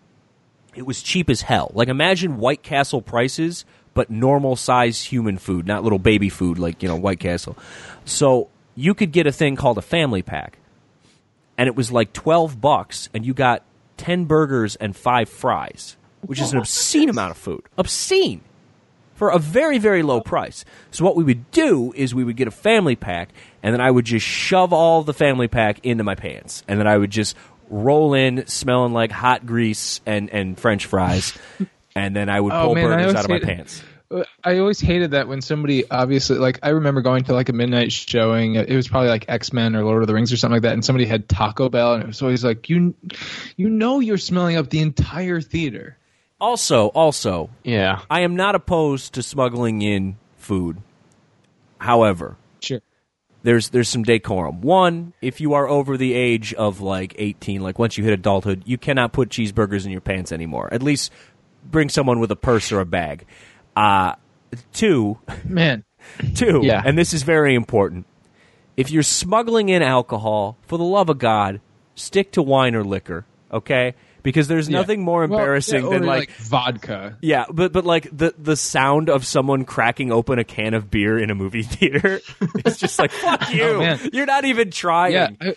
[0.74, 1.70] it was cheap as hell.
[1.74, 6.82] Like imagine White Castle prices, but normal size human food, not little baby food like
[6.82, 7.58] you know White Castle.
[8.06, 10.58] So you could get a thing called a family pack,
[11.58, 13.64] and it was like twelve bucks, and you got
[13.98, 17.64] ten burgers and five fries, which is an obscene amount of food.
[17.78, 18.42] Obscene
[19.16, 20.66] for a very very low price.
[20.90, 23.30] So what we would do is we would get a family pack,
[23.62, 26.88] and then I would just shove all the family pack into my pants, and then
[26.88, 27.36] I would just
[27.70, 31.38] roll in smelling like hot grease and and French fries,
[31.96, 33.84] and then I would Oh, pull man, burgers out of my pants.
[34.44, 37.92] I always hated that when somebody obviously like I remember going to like a midnight
[37.92, 38.56] showing.
[38.56, 40.74] It was probably like X Men or Lord of the Rings or something like that,
[40.74, 42.94] and somebody had Taco Bell, and it was always like you,
[43.56, 45.98] you know, you're smelling up the entire theater.
[46.40, 48.02] Also, also, Yeah.
[48.10, 50.78] I am not opposed to smuggling in food.
[51.78, 52.80] However, Sure.
[53.44, 54.62] there's there's some decorum.
[54.62, 58.64] One, if you are over the age of like 18, like once you hit adulthood,
[58.66, 60.68] you cannot put cheeseburgers in your pants anymore.
[60.74, 61.12] At least
[61.64, 63.26] bring someone with a purse or a bag.
[63.76, 64.16] Uh
[64.74, 65.84] two, Man,
[66.36, 66.82] two, Yeah.
[66.86, 68.06] and this is very important.
[68.78, 71.62] If you're smuggling in alcohol, for the love of God,
[71.96, 73.94] stick to wine or liquor, okay?
[74.24, 77.18] Because there's nothing more Well, embarrassing yeah, or than like vodka.
[77.22, 81.18] yeah, but but like the the sound of someone cracking open a can of beer
[81.18, 82.20] in a movie theater,
[82.64, 83.64] it's just like fuck you.
[83.64, 83.98] Oh.
[84.14, 85.14] You're not even trying.
[85.14, 85.30] Yeah.
[85.42, 85.56] I,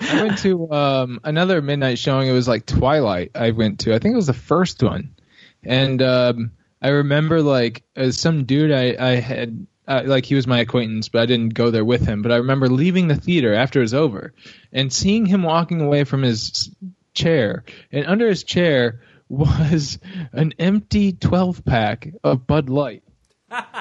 [0.00, 2.28] I went to um, another midnight showing.
[2.28, 3.32] It was like Twilight.
[3.34, 3.94] I went to.
[3.94, 5.14] I think it was the first one,
[5.62, 6.52] and um,
[6.82, 9.66] I remember like as some dude I I had.
[9.88, 12.22] Uh, like he was my acquaintance, but I didn't go there with him.
[12.22, 14.34] But I remember leaving the theater after it was over,
[14.72, 16.70] and seeing him walking away from his
[17.12, 19.98] chair, and under his chair was
[20.32, 23.02] an empty twelve pack of Bud Light,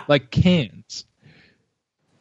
[0.08, 1.06] like cans.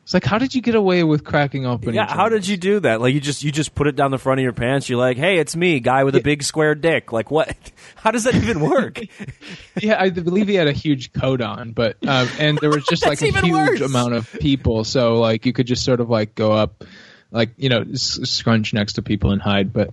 [0.08, 1.92] It's like, how did you get away with cracking open?
[1.92, 3.02] Yeah, how did you do that?
[3.02, 4.88] Like you just you just put it down the front of your pants.
[4.88, 7.54] You're like, "Hey, it's me, guy with a big square dick." Like what?
[7.96, 9.00] How does that even work?
[9.82, 13.04] Yeah, I believe he had a huge coat on, but um, and there was just
[13.06, 13.80] like a huge worse.
[13.82, 16.84] amount of people, so like you could just sort of like go up,
[17.30, 19.74] like you know, scrunch next to people and hide.
[19.74, 19.90] But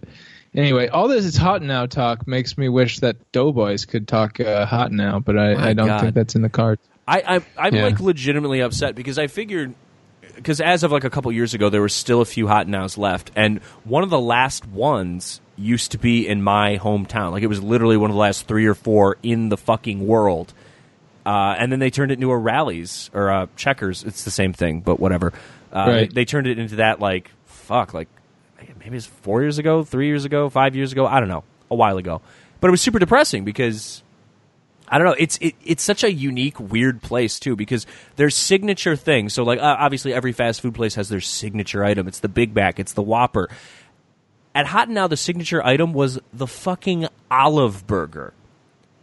[0.56, 4.66] anyway, all this is hot now talk makes me wish that Doughboys could talk uh,
[4.66, 6.00] hot now, but I, I don't God.
[6.02, 6.82] think that's in the cards.
[7.06, 7.22] I,
[7.58, 7.84] I I'm Yeah.
[7.84, 9.76] like legitimately upset because I figured
[10.36, 12.98] because as of like a couple years ago, there were still a few hot nows
[12.98, 17.32] left, and one of the last ones used to be in my hometown.
[17.32, 20.54] Like it was literally one of the last three or four in the fucking world.
[21.26, 24.04] Uh, and then they turned it into a Rally's or uh, checkers.
[24.04, 25.34] It's the same thing, but whatever.
[25.74, 26.10] Uh, Right.
[26.10, 28.08] they, they turned it into that like fuck, like
[28.80, 31.08] maybe it's four years ago, three years ago, five years ago.
[31.08, 32.22] I don't know, a while ago.
[32.62, 34.04] But it was super depressing because
[34.88, 35.16] I don't know.
[35.18, 39.30] It's it, it's such a unique, weird place too because their signature thing.
[39.30, 42.08] So like uh, obviously every fast food place has their signature item.
[42.08, 42.80] It's the Big Mac.
[42.80, 43.50] It's the Whopper.
[44.54, 48.34] At Hot and Now, the signature item was the fucking olive burger,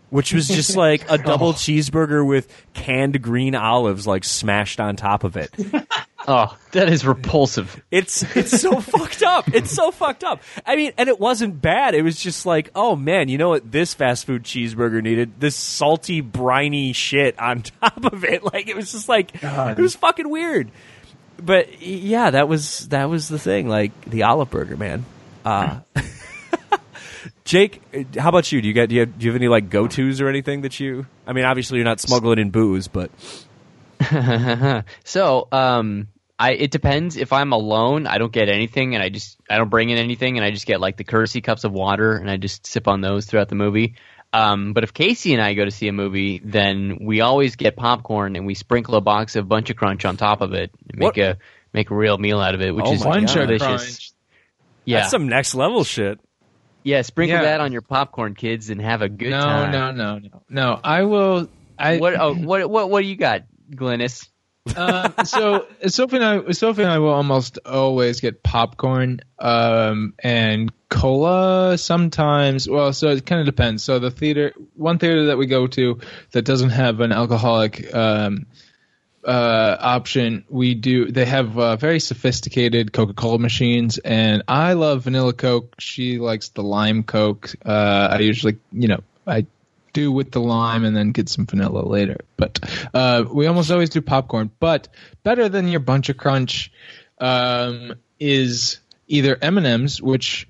[0.08, 5.24] which was just like a double cheeseburger with canned green olives like smashed on top
[5.24, 5.50] of it.
[6.28, 7.82] Oh, that is repulsive.
[7.90, 9.52] It's it's so fucked up.
[9.54, 10.42] It's so fucked up.
[10.64, 11.94] I mean, and it wasn't bad.
[11.94, 15.40] It was just like, oh man, you know what this fast food cheeseburger needed?
[15.40, 18.44] This salty, briny shit on top of it.
[18.44, 20.70] Like it was just like it was fucking weird.
[21.42, 23.68] But yeah, that was that was the thing.
[23.68, 25.04] Like the olive burger, man.
[25.44, 25.80] Uh,
[27.44, 27.82] Jake,
[28.16, 28.62] how about you?
[28.62, 30.62] Do you get do you have, do you have any like go tos or anything
[30.62, 31.06] that you?
[31.26, 33.10] I mean, obviously you're not smuggling in booze, but
[35.04, 37.16] So, um, I it depends.
[37.16, 40.38] If I'm alone, I don't get anything, and I just I don't bring in anything,
[40.38, 43.00] and I just get like the courtesy cups of water, and I just sip on
[43.00, 43.94] those throughout the movie.
[44.32, 47.76] Um, but if Casey and I go to see a movie, then we always get
[47.76, 51.16] popcorn and we sprinkle a box of Buncha Crunch on top of it, and make
[51.16, 51.18] What?
[51.18, 51.38] a
[51.74, 53.62] make a real meal out of it, which Oh is my Bunch of delicious.
[53.66, 54.12] Crunch.
[54.84, 56.18] Yeah, that's some next level shit.
[56.82, 57.02] yeah.
[57.02, 57.42] Sprinkle Yeah.
[57.42, 59.70] that on your popcorn, kids, and have a good No, time.
[59.70, 60.80] no, no, no, no.
[60.82, 61.48] I will.
[61.78, 64.28] I What oh, what what what do you got, Glennis?
[64.76, 70.72] uh, so Sophie and I, Sophie and I will almost always get popcorn um, and
[70.88, 71.76] cola.
[71.78, 73.82] Sometimes, well, so it kind of depends.
[73.82, 76.00] So the theater, one theater that we go to
[76.30, 78.46] that doesn't have an alcoholic um,
[79.24, 81.10] uh, option, we do.
[81.10, 85.74] They have uh, very sophisticated Coca Cola machines, and I love vanilla Coke.
[85.78, 87.52] She likes the lime Coke.
[87.64, 89.46] Uh, I usually, you know, I
[89.92, 92.18] do with the lime and then get some vanilla later.
[92.36, 92.58] But
[92.94, 94.50] uh, we almost always do popcorn.
[94.60, 94.88] But
[95.22, 96.72] better than your Buncha Crunch
[97.18, 100.48] um, is either M and M's, which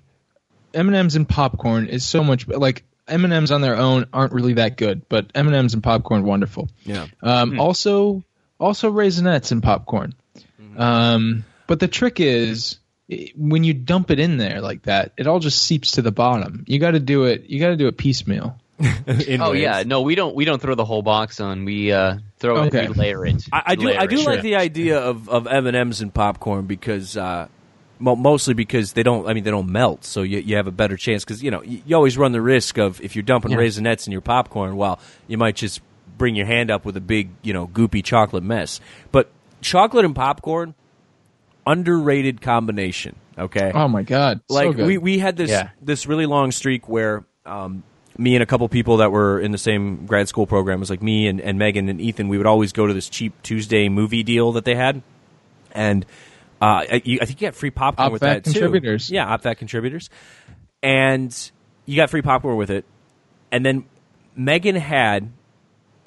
[0.74, 4.07] M and M's and popcorn is so much like M and M's on their own
[4.12, 6.68] aren't really that good, but M and M's and popcorn wonderful.
[6.84, 7.07] Yeah.
[7.22, 8.22] Um, Also,
[8.59, 10.14] also raisinets and popcorn.
[10.76, 12.78] Um, but the trick is
[13.11, 16.12] i- when you dump it in there like that, it all just seeps to the
[16.12, 16.64] bottom.
[16.66, 17.45] You got to do it.
[17.51, 18.59] You got to do it piecemeal.
[18.83, 19.62] In Oh waves.
[19.62, 21.64] yeah, no, we don't we don't throw the whole box on.
[21.64, 22.85] We uh, throw Okay.
[22.85, 23.45] it, we layer it.
[23.53, 23.89] I, I do.
[23.91, 24.26] I do it.
[24.26, 27.49] like the idea of of M and M's and popcorn because, uh,
[27.99, 29.28] mo- mostly because they don't.
[29.28, 31.24] I mean, they don't melt, so you, you have a better chance.
[31.24, 33.59] Because you know, you, you always run the risk of if you're dumping Yeah.
[33.59, 35.80] raisinets in your popcorn, well, you might just
[36.18, 38.80] bring your hand up with a big, you know, goopy chocolate mess.
[39.12, 39.30] But
[39.61, 40.74] chocolate and popcorn,
[41.66, 43.16] underrated combination.
[43.39, 44.41] Okay, Oh my god!
[44.51, 44.87] so like good.
[44.87, 45.70] we we had this Yeah.
[45.80, 47.83] this really long streak where um,
[48.18, 50.90] me and a couple people that were in the same grad school program it was
[50.90, 53.88] like me and, and Megan and Ethan we would always go to this cheap Tuesday
[53.88, 55.02] movie deal that they had
[55.72, 56.04] and
[56.62, 58.52] uh, I, you, I think you got free popcorn with OpVac that too.
[58.52, 59.10] contributors.
[59.10, 60.10] Yeah, OpVac contributors,
[60.80, 61.50] and
[61.86, 62.84] you got free popcorn with it.
[63.50, 63.84] And then
[64.36, 65.32] Megan had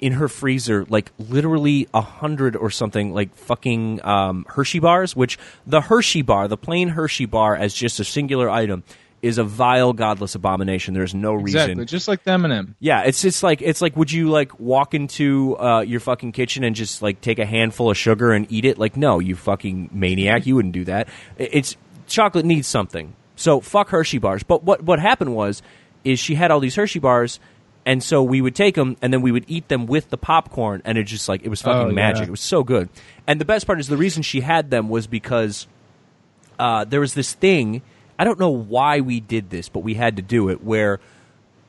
[0.00, 5.14] in her freezer like literally a hundred or something like fucking um, Hershey bars.
[5.14, 8.82] Which the Hershey bar, the plain Hershey bar, as just a singular item,
[9.22, 10.94] is a vile, godless abomination.
[10.94, 11.60] There's no reason.
[11.62, 12.76] exactly just like the M&M.
[12.80, 16.62] Yeah, it's just like it's like would you like walk into uh, your fucking kitchen
[16.64, 18.78] and just like take a handful of sugar and eat it?
[18.78, 21.08] Like no, you fucking maniac, you wouldn't do that.
[21.38, 23.14] It's chocolate needs something.
[23.36, 24.42] So fuck Hershey bars.
[24.42, 25.62] But what what happened was
[26.04, 27.40] is she had all these Hershey bars
[27.84, 30.82] and so we would take them and then we would eat them with the popcorn
[30.84, 32.22] and it just like it was fucking Oh, magic.
[32.22, 32.28] yeah.
[32.28, 32.88] It was so good.
[33.26, 35.66] And the best part is the reason she had them was because
[36.58, 37.82] uh, there was this thing.
[38.18, 41.00] I don't know why we did this, but we had to do it where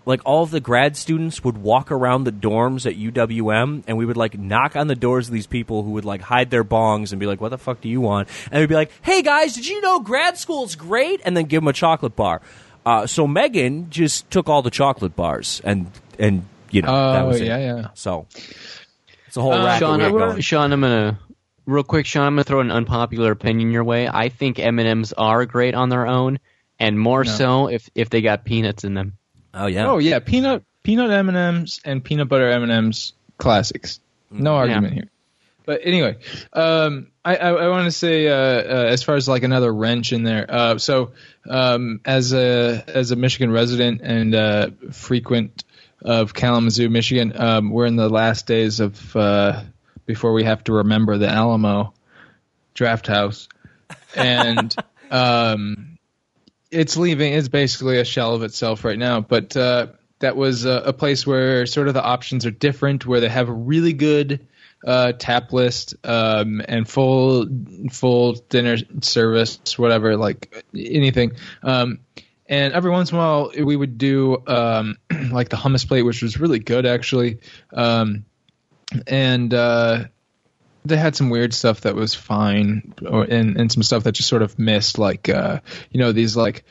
[0.06, 4.06] like all of the grad students would walk around the dorms at UWM and we
[4.06, 7.12] would like knock on the doors of these people who would like hide their bongs
[7.12, 8.30] and be like, what the fuck do you want?
[8.50, 11.20] And we'd be like, hey guys, did you know grad school's great?
[11.26, 12.42] And then give them a chocolate bar.
[12.86, 17.28] Uh, so Megan just took all the chocolate bars and, and you know, that Oh
[17.28, 17.66] was yeah, it.
[17.66, 17.88] yeah.
[17.94, 18.28] So
[19.28, 20.40] it's a whole Uh, racket Sean, we had going.
[20.42, 21.20] Sean, I'm gonna
[21.68, 22.08] real quick.
[22.08, 24.08] Sean, I'm gonna throw an unpopular opinion your way.
[24.08, 26.40] I think M and M's are great on their own,
[26.80, 27.32] and more No.
[27.32, 29.14] so if if they got peanuts in them.
[29.54, 29.88] Oh yeah.
[29.88, 34.00] Oh yeah, peanut peanut M and M's and peanut butter M and M's classics.
[34.32, 35.10] No argument here.
[35.66, 36.16] But anyway,
[36.54, 40.14] um, I, I, I want to say uh, uh, as far as like another wrench
[40.14, 40.46] in there.
[40.48, 41.12] Uh, so
[41.48, 45.66] um, as a as a Michigan resident and uh, frequent
[46.02, 49.64] of Kalamazoo, Michigan, um, we're in the last days of uh,
[50.08, 51.94] before we have to remember the Alamo
[52.74, 53.48] Drafthouse,
[54.16, 54.76] and
[55.12, 56.00] um,
[56.72, 57.34] it's leaving.
[57.34, 59.22] It's basically a shell of itself right now.
[59.22, 59.88] But uh,
[60.20, 63.50] that was a, a place where sort of the options are different, where they have
[63.50, 64.48] a really good
[64.86, 67.48] uh, tap list um, and full
[67.92, 71.34] full dinner service, whatever, like anything.
[71.62, 72.00] Um,
[72.50, 74.96] and every once in a while, we would do um,
[75.32, 77.40] like the hummus plate, which was really good actually.
[77.74, 78.26] Um,
[79.06, 80.06] and uh,
[80.86, 84.30] they had some weird stuff that was fine, or and, and some stuff that just
[84.30, 85.60] sort of missed, like uh,
[85.92, 86.64] you know these like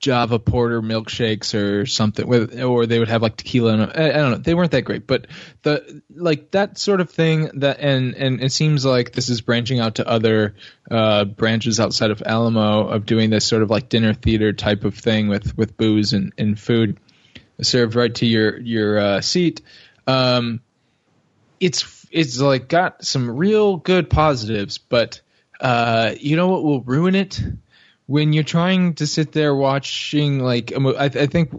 [0.00, 3.72] Java Porter milkshakes or something with, or they would have like tequila.
[3.72, 4.36] And, I, don't know.
[4.38, 5.26] They weren't that great, but
[5.62, 9.80] the like that sort of thing that and and it seems like this is branching
[9.80, 10.54] out to other
[10.90, 14.94] uh, branches outside of Alamo of doing this sort of like dinner theater type of
[14.94, 16.98] thing with with booze and, and food
[17.60, 19.62] served right to your your uh, seat.
[20.06, 20.60] Um,
[21.60, 25.20] it's it's like got some real good positives, but
[25.60, 27.40] uh, you know what will ruin it?
[28.08, 31.50] when you're trying to sit there watching like I, I, think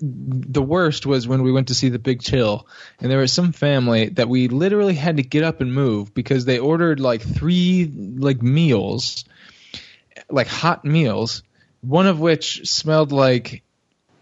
[0.00, 2.66] the worst was when we went to see the big chill
[2.98, 6.46] and there was some family that we literally had to get up and move because
[6.46, 9.26] they ordered like three like meals
[10.30, 11.42] like hot meals
[11.82, 13.62] one of which smelled like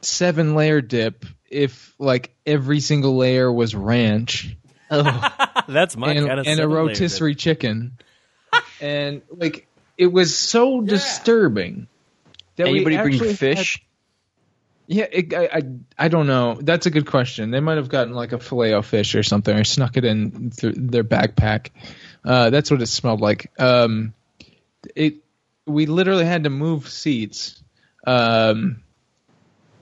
[0.02, 4.56] seven layer dip if like every single layer was ranch
[5.68, 7.98] that's my and, kind of and a rotisserie chicken
[8.80, 9.66] and like
[9.98, 11.88] it was so disturbing
[12.56, 13.74] that Anybody we bring fish?
[13.74, 13.82] had-
[14.88, 15.62] yeah, it, I, I
[15.98, 16.58] I don't know.
[16.60, 17.50] That's a good question.
[17.50, 20.52] They might have gotten like a filet o fish or something, or snuck it in
[20.52, 21.70] through their backpack.
[22.24, 23.50] Uh, that's what it smelled like.
[23.58, 24.14] Um,
[24.94, 25.16] it
[25.66, 27.60] we literally had to move seats.
[28.06, 28.84] Um,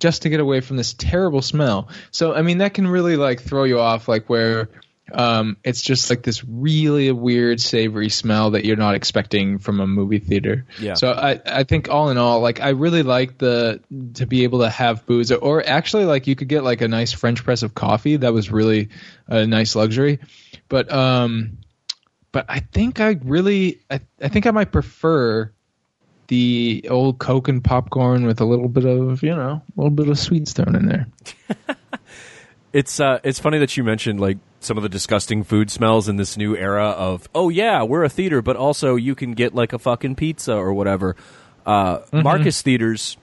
[0.00, 1.88] just to get away from this terrible smell.
[2.10, 4.68] So I mean that can really like throw you off like where
[5.12, 9.86] um, it's just like this really weird savory smell that you're not expecting from a
[9.86, 10.64] movie theater.
[10.80, 10.94] Yeah.
[10.94, 13.80] So I I think all in all like I really like the
[14.14, 17.12] to be able to have booze or actually like you could get like a nice
[17.12, 18.88] French press of coffee that was really
[19.26, 20.20] a nice luxury.
[20.68, 21.58] But um
[22.32, 25.52] but I think I really I, I think I might prefer
[26.28, 30.08] the old Coke and popcorn with a little bit of, you know, a little bit
[30.08, 31.06] of sweets thrown in there.
[32.74, 36.16] It's uh, it's funny that you mentioned like some of the disgusting food smells in
[36.16, 39.72] this new era of oh yeah we're a theater but also you can get like
[39.72, 41.16] a fucking pizza or whatever.
[41.66, 43.16] Uh, Marcus Theaters,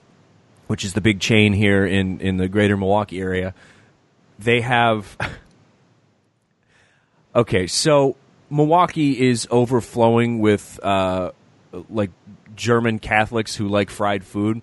[0.68, 3.54] which is the big chain here in in the greater Milwaukee area,
[4.40, 5.16] they have.
[7.36, 8.16] okay, so
[8.50, 11.32] Milwaukee is overflowing with uh,
[11.90, 12.12] like
[12.56, 14.62] German Catholics who like fried food.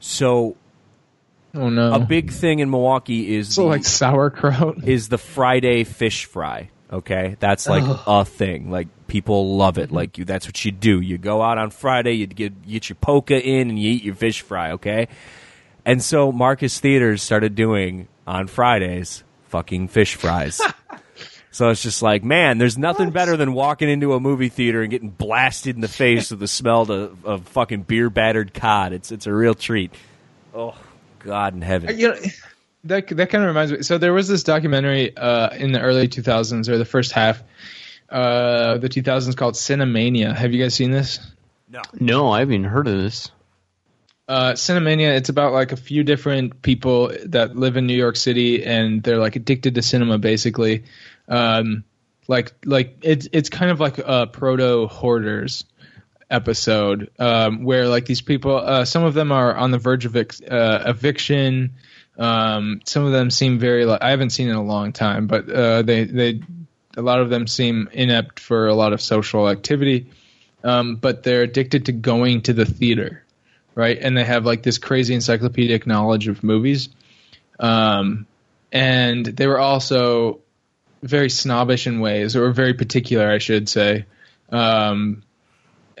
[0.00, 0.56] So
[1.54, 1.92] Oh no.
[1.92, 4.84] a big thing in Milwaukee is so the- like sauerkraut.
[4.84, 6.70] is the Friday fish fry.
[6.92, 8.70] Okay, that's like a thing.
[8.70, 9.90] Like people love it.
[9.90, 11.00] Like you, that's what you do.
[11.00, 14.14] You go out on Friday, you get get your polka in, and you eat your
[14.14, 14.72] fish fry.
[14.72, 15.08] Okay,
[15.86, 20.60] and so Marcus Theaters started doing on Fridays fucking fish fries.
[21.50, 24.90] so it's just like, man, there's nothing better than walking into a movie theater and
[24.90, 28.92] getting blasted in the face with the smell of, of fucking beer battered cod.
[28.92, 29.94] It's it's a real treat.
[30.54, 30.74] Oh
[31.24, 31.98] God in heaven.
[31.98, 32.20] you know
[32.84, 33.82] that that kind of reminds me.
[33.82, 37.42] So there was this documentary uh, in the early 2000s or the first half,
[38.08, 40.34] uh, the 2000s called Cinemania.
[40.34, 41.20] Have you guys seen this?
[41.68, 43.30] No, no, I haven't even heard of this.
[44.28, 45.16] Uh, Cinemania.
[45.16, 49.18] It's about like a few different people that live in New York City and they're
[49.18, 50.84] like addicted to cinema, basically.
[51.28, 51.84] Um,
[52.28, 55.64] like like it's it's kind of like a proto hoarders
[56.32, 60.16] episode um, where like these people, uh, some of them are on the verge of
[60.16, 61.74] ex- uh, eviction.
[62.18, 63.84] Um, some of them seem very.
[63.84, 66.40] Like, I haven't seen in a long time, but uh, they they
[66.96, 70.10] a lot of them seem inept for a lot of social activity.
[70.64, 73.24] Um, but they're addicted to going to the theater,
[73.74, 73.98] right?
[74.00, 76.88] And they have like this crazy encyclopedic knowledge of movies.
[77.58, 78.26] Um,
[78.70, 80.40] and they were also
[81.02, 84.06] very snobbish in ways, or very particular, I should say,
[84.50, 85.24] um,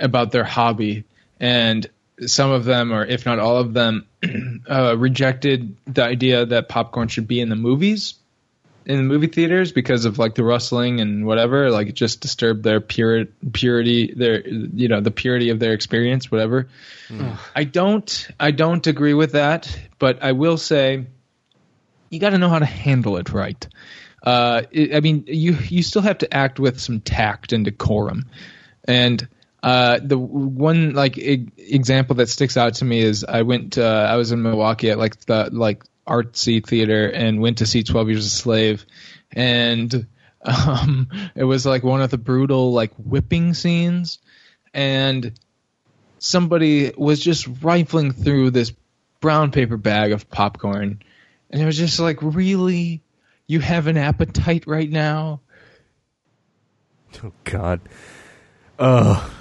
[0.02, 1.04] about their hobby.
[1.40, 1.88] And
[2.26, 4.06] some of them, or if not all of them,
[4.70, 8.14] uh, rejected the idea that popcorn should be in the movies,
[8.84, 11.70] in the movie theaters, because of like the rustling and whatever.
[11.70, 16.30] Like it just disturbed their pure purity, their you know the purity of their experience,
[16.30, 16.68] whatever.
[17.54, 21.06] I don't, I don't agree with that, but I will say,
[22.10, 23.66] you got to know how to handle it right.
[24.22, 28.26] Uh, it, I mean, you you still have to act with some tact and decorum,
[28.86, 29.26] and
[29.62, 34.06] uh, the one like e- example that sticks out to me is I went uh,
[34.10, 38.08] I was in Milwaukee at like the like artsy theater and went to see Twelve
[38.08, 38.84] Years a Slave,
[39.30, 40.06] and
[40.42, 44.18] um, it was like one of the brutal like whipping scenes,
[44.74, 45.38] and
[46.18, 48.72] somebody was just rifling through this
[49.20, 51.00] brown paper bag of popcorn,
[51.50, 53.00] and it was just like, really,
[53.46, 55.40] you have an appetite right now?
[57.22, 57.80] Oh God.
[58.78, 59.38] Oh.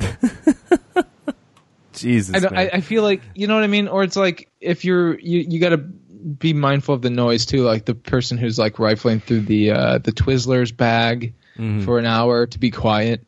[1.92, 2.44] Jesus.
[2.44, 2.48] I.
[2.64, 5.40] I, I feel like you know what I mean, or it's like if you're you
[5.40, 9.20] you got to be mindful of the noise too, like the person who's like rifling
[9.20, 11.84] through the uh, the Twizzlers bag Mm-hmm.
[11.84, 13.20] for an hour to be quiet.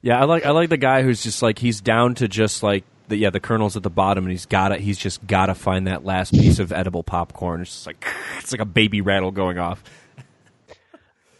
[0.00, 2.84] Yeah, I like I like the guy who's just like he's down to just like
[3.08, 5.54] the yeah the kernels at the bottom and he's got to he's just got to
[5.56, 7.62] find that last piece of edible popcorn.
[7.62, 8.06] It's just like
[8.38, 9.82] it's like a baby rattle going off.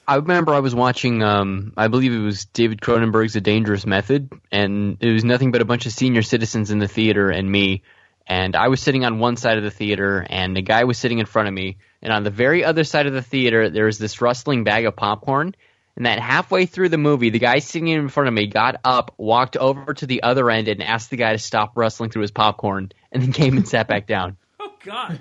[0.06, 4.30] I remember I was watching, um, I believe it was David Cronenberg's A Dangerous Method,
[4.52, 7.82] and it was nothing but a bunch of senior citizens in the theater and me.
[8.26, 11.20] And I was sitting on one side of the theater, and the guy was sitting
[11.20, 11.78] in front of me.
[12.02, 14.94] And on the very other side of the theater, there was this rustling bag of
[14.94, 15.54] popcorn.
[15.96, 19.14] And that halfway through the movie, the guy sitting in front of me got up,
[19.16, 22.30] walked over to the other end, and asked the guy to stop rustling through his
[22.30, 24.36] popcorn, and then came and sat back down.
[24.84, 25.18] God.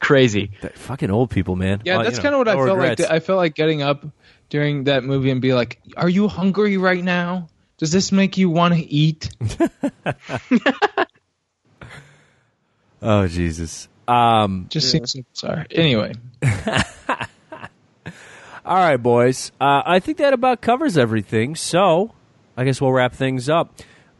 [0.00, 0.50] Crazy.
[0.62, 1.82] That fucking old people, man.
[1.84, 3.00] Yeah, Well, that's you know, kind of what I no felt regrets.
[3.02, 3.10] like.
[3.10, 4.04] I felt like getting up
[4.48, 7.48] during that movie and be like, "Are you hungry right now?
[7.78, 9.30] Does this make you want to eat?"
[13.02, 13.88] Oh Jesus.
[14.08, 14.66] Um.
[14.70, 15.66] Just seems sorry.
[15.70, 16.14] Anyway,
[18.64, 19.52] All right, boys.
[19.60, 21.54] Uh, I think that about covers everything.
[21.54, 22.12] So,
[22.56, 23.74] I guess we'll wrap things up.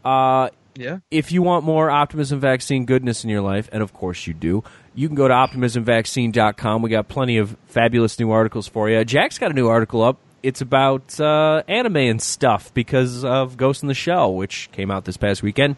[0.05, 0.99] Uh, yeah.
[1.11, 4.63] if you want more optimism vaccine goodness in your life, and of course you do,
[4.95, 6.83] you can go to optimismvaccine.com.
[6.83, 9.05] We got plenty of fabulous new articles for you.
[9.05, 10.19] Jack's got a new article up.
[10.43, 15.05] It's about uh, anime and stuff because of Ghost in the Shell, which came out
[15.05, 15.77] this past weekend.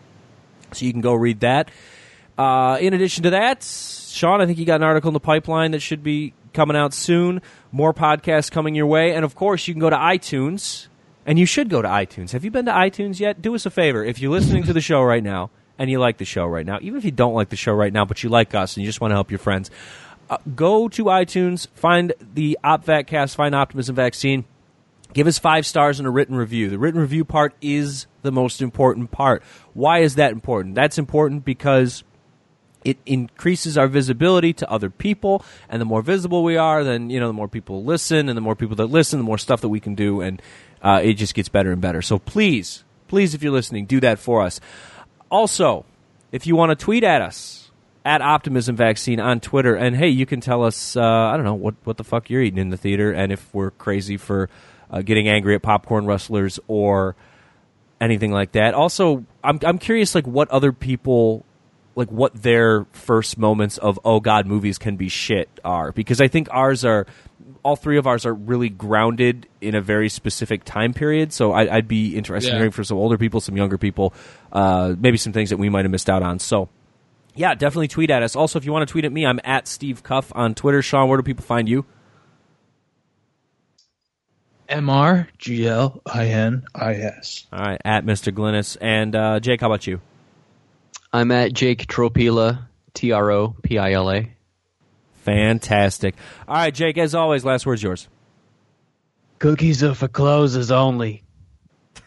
[0.73, 1.71] So you can go read that.
[2.37, 5.73] Uh, in addition to that, Sean, I think you got an article in the pipeline
[5.73, 7.43] that should be coming out soon.
[7.73, 9.15] More podcasts coming your way.
[9.15, 10.87] And of course, you can go to iTunes,
[11.29, 12.33] and you should go to iTunes.
[12.33, 13.43] Have you been to iTunes yet?
[13.43, 14.03] Do us a favor.
[14.03, 16.79] If you're listening to the show right now, and you like the show right now,
[16.81, 18.89] even if you don't like the show right now, but you like us and you
[18.89, 19.71] just want to help your friends,
[20.31, 24.47] uh, go to iTunes, find the OpVacCast, find Optimism Vaccine.
[25.13, 26.71] Give us five stars and a written review.
[26.71, 29.43] The written review part is the most important part.
[29.75, 30.77] Why is that important?
[30.77, 32.05] That's important because
[32.85, 37.19] it increases our visibility to other people and the more visible we are then you
[37.19, 39.69] know the more people listen and the more people that listen the more stuff that
[39.69, 40.41] we can do and
[40.83, 42.03] uh, it just gets better and better.
[42.03, 44.61] So please please if you're listening do that for us.
[45.31, 45.85] Also
[46.31, 47.71] if you want to tweet at us
[48.05, 51.55] at optimism vaccine on twitter and hey you can tell us uh, i don't know
[51.55, 54.49] what, what the fuck you're eating in the theater and if we're crazy for
[54.91, 57.15] uh, getting angry at popcorn rustlers or
[58.01, 58.75] anything like that.
[58.75, 61.45] Also i'm, I'm curious like what other people
[61.97, 66.29] like what their first moments of oh god movies can be shit are because I
[66.29, 67.07] think ours are
[67.63, 71.33] all three of ours are really grounded in a very specific time period.
[71.33, 74.15] So I, I'd be interested in hearing from some older people, some younger people,
[74.53, 76.39] uh, maybe some things that we might have missed out on.
[76.39, 76.69] So
[77.35, 78.35] yeah, definitely tweet at us.
[78.35, 80.83] Also, if you want to tweet at me, I'm at Steve Cuff on Twitter.
[80.83, 81.87] Sean, where do people find you?
[84.69, 87.47] M R G L I N I S.
[87.53, 88.33] All right, at Mr.
[88.33, 89.61] Glinis and uh, Jake.
[89.61, 90.01] How about you?
[91.13, 94.33] I'm at Jake Tropila, T R O P I L A.
[95.29, 96.15] Fantastic.
[96.47, 96.97] All right, Jake.
[96.97, 98.09] As always, last word's yours.
[99.39, 101.23] Cookies are for closers only.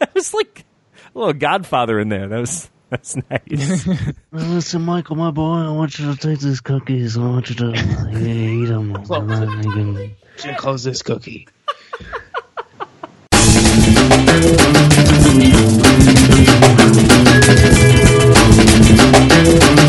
[0.00, 0.64] That was like
[1.12, 2.28] a little Godfather in there.
[2.28, 3.84] That was that's nice.
[3.86, 4.14] Well,
[4.46, 7.18] listen, Michael, my boy, I want you to take these cookies.
[7.18, 7.72] I want you to
[8.12, 8.94] yeah, eat them.
[8.94, 11.48] And then you can Close this cookie.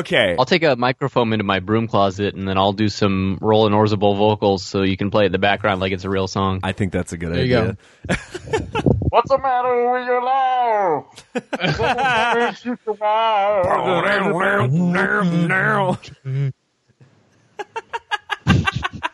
[0.06, 0.36] okay.
[0.38, 4.18] I'll take a microphone into my broom closet and then I'll do some Roland Orzabal
[4.18, 6.60] vocals so you can play it in the background like it's a real song.
[6.64, 7.78] I think that's a good There you idea.
[9.10, 11.06] What's the matter with your life?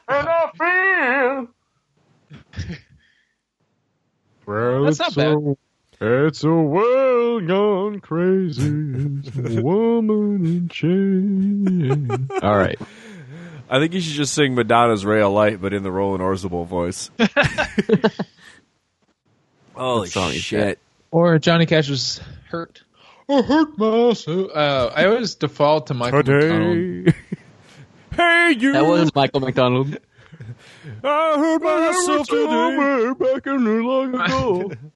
[0.08, 1.48] And I feel
[4.86, 5.58] That's not bad.
[6.04, 9.22] It's a world gone crazy.
[9.24, 12.10] It's a woman in chains.
[12.42, 12.80] All right.
[13.70, 16.66] I think you should just sing Madonna's "Ray of Light," but in the Roland Orzabal
[16.66, 17.12] voice.
[19.76, 20.80] Holy song is shit!
[21.12, 22.20] Or Johnny Cash was
[22.50, 22.82] hurt.
[23.30, 24.50] I hurt myself.
[24.56, 27.06] Uh, I always default to Michael McDonald.
[27.06, 27.18] Today,
[28.16, 28.74] hey you!
[28.74, 30.00] That was Michael McDonald.
[31.04, 32.44] I hurt myself today.
[32.44, 34.72] Somewhere back in the long ago.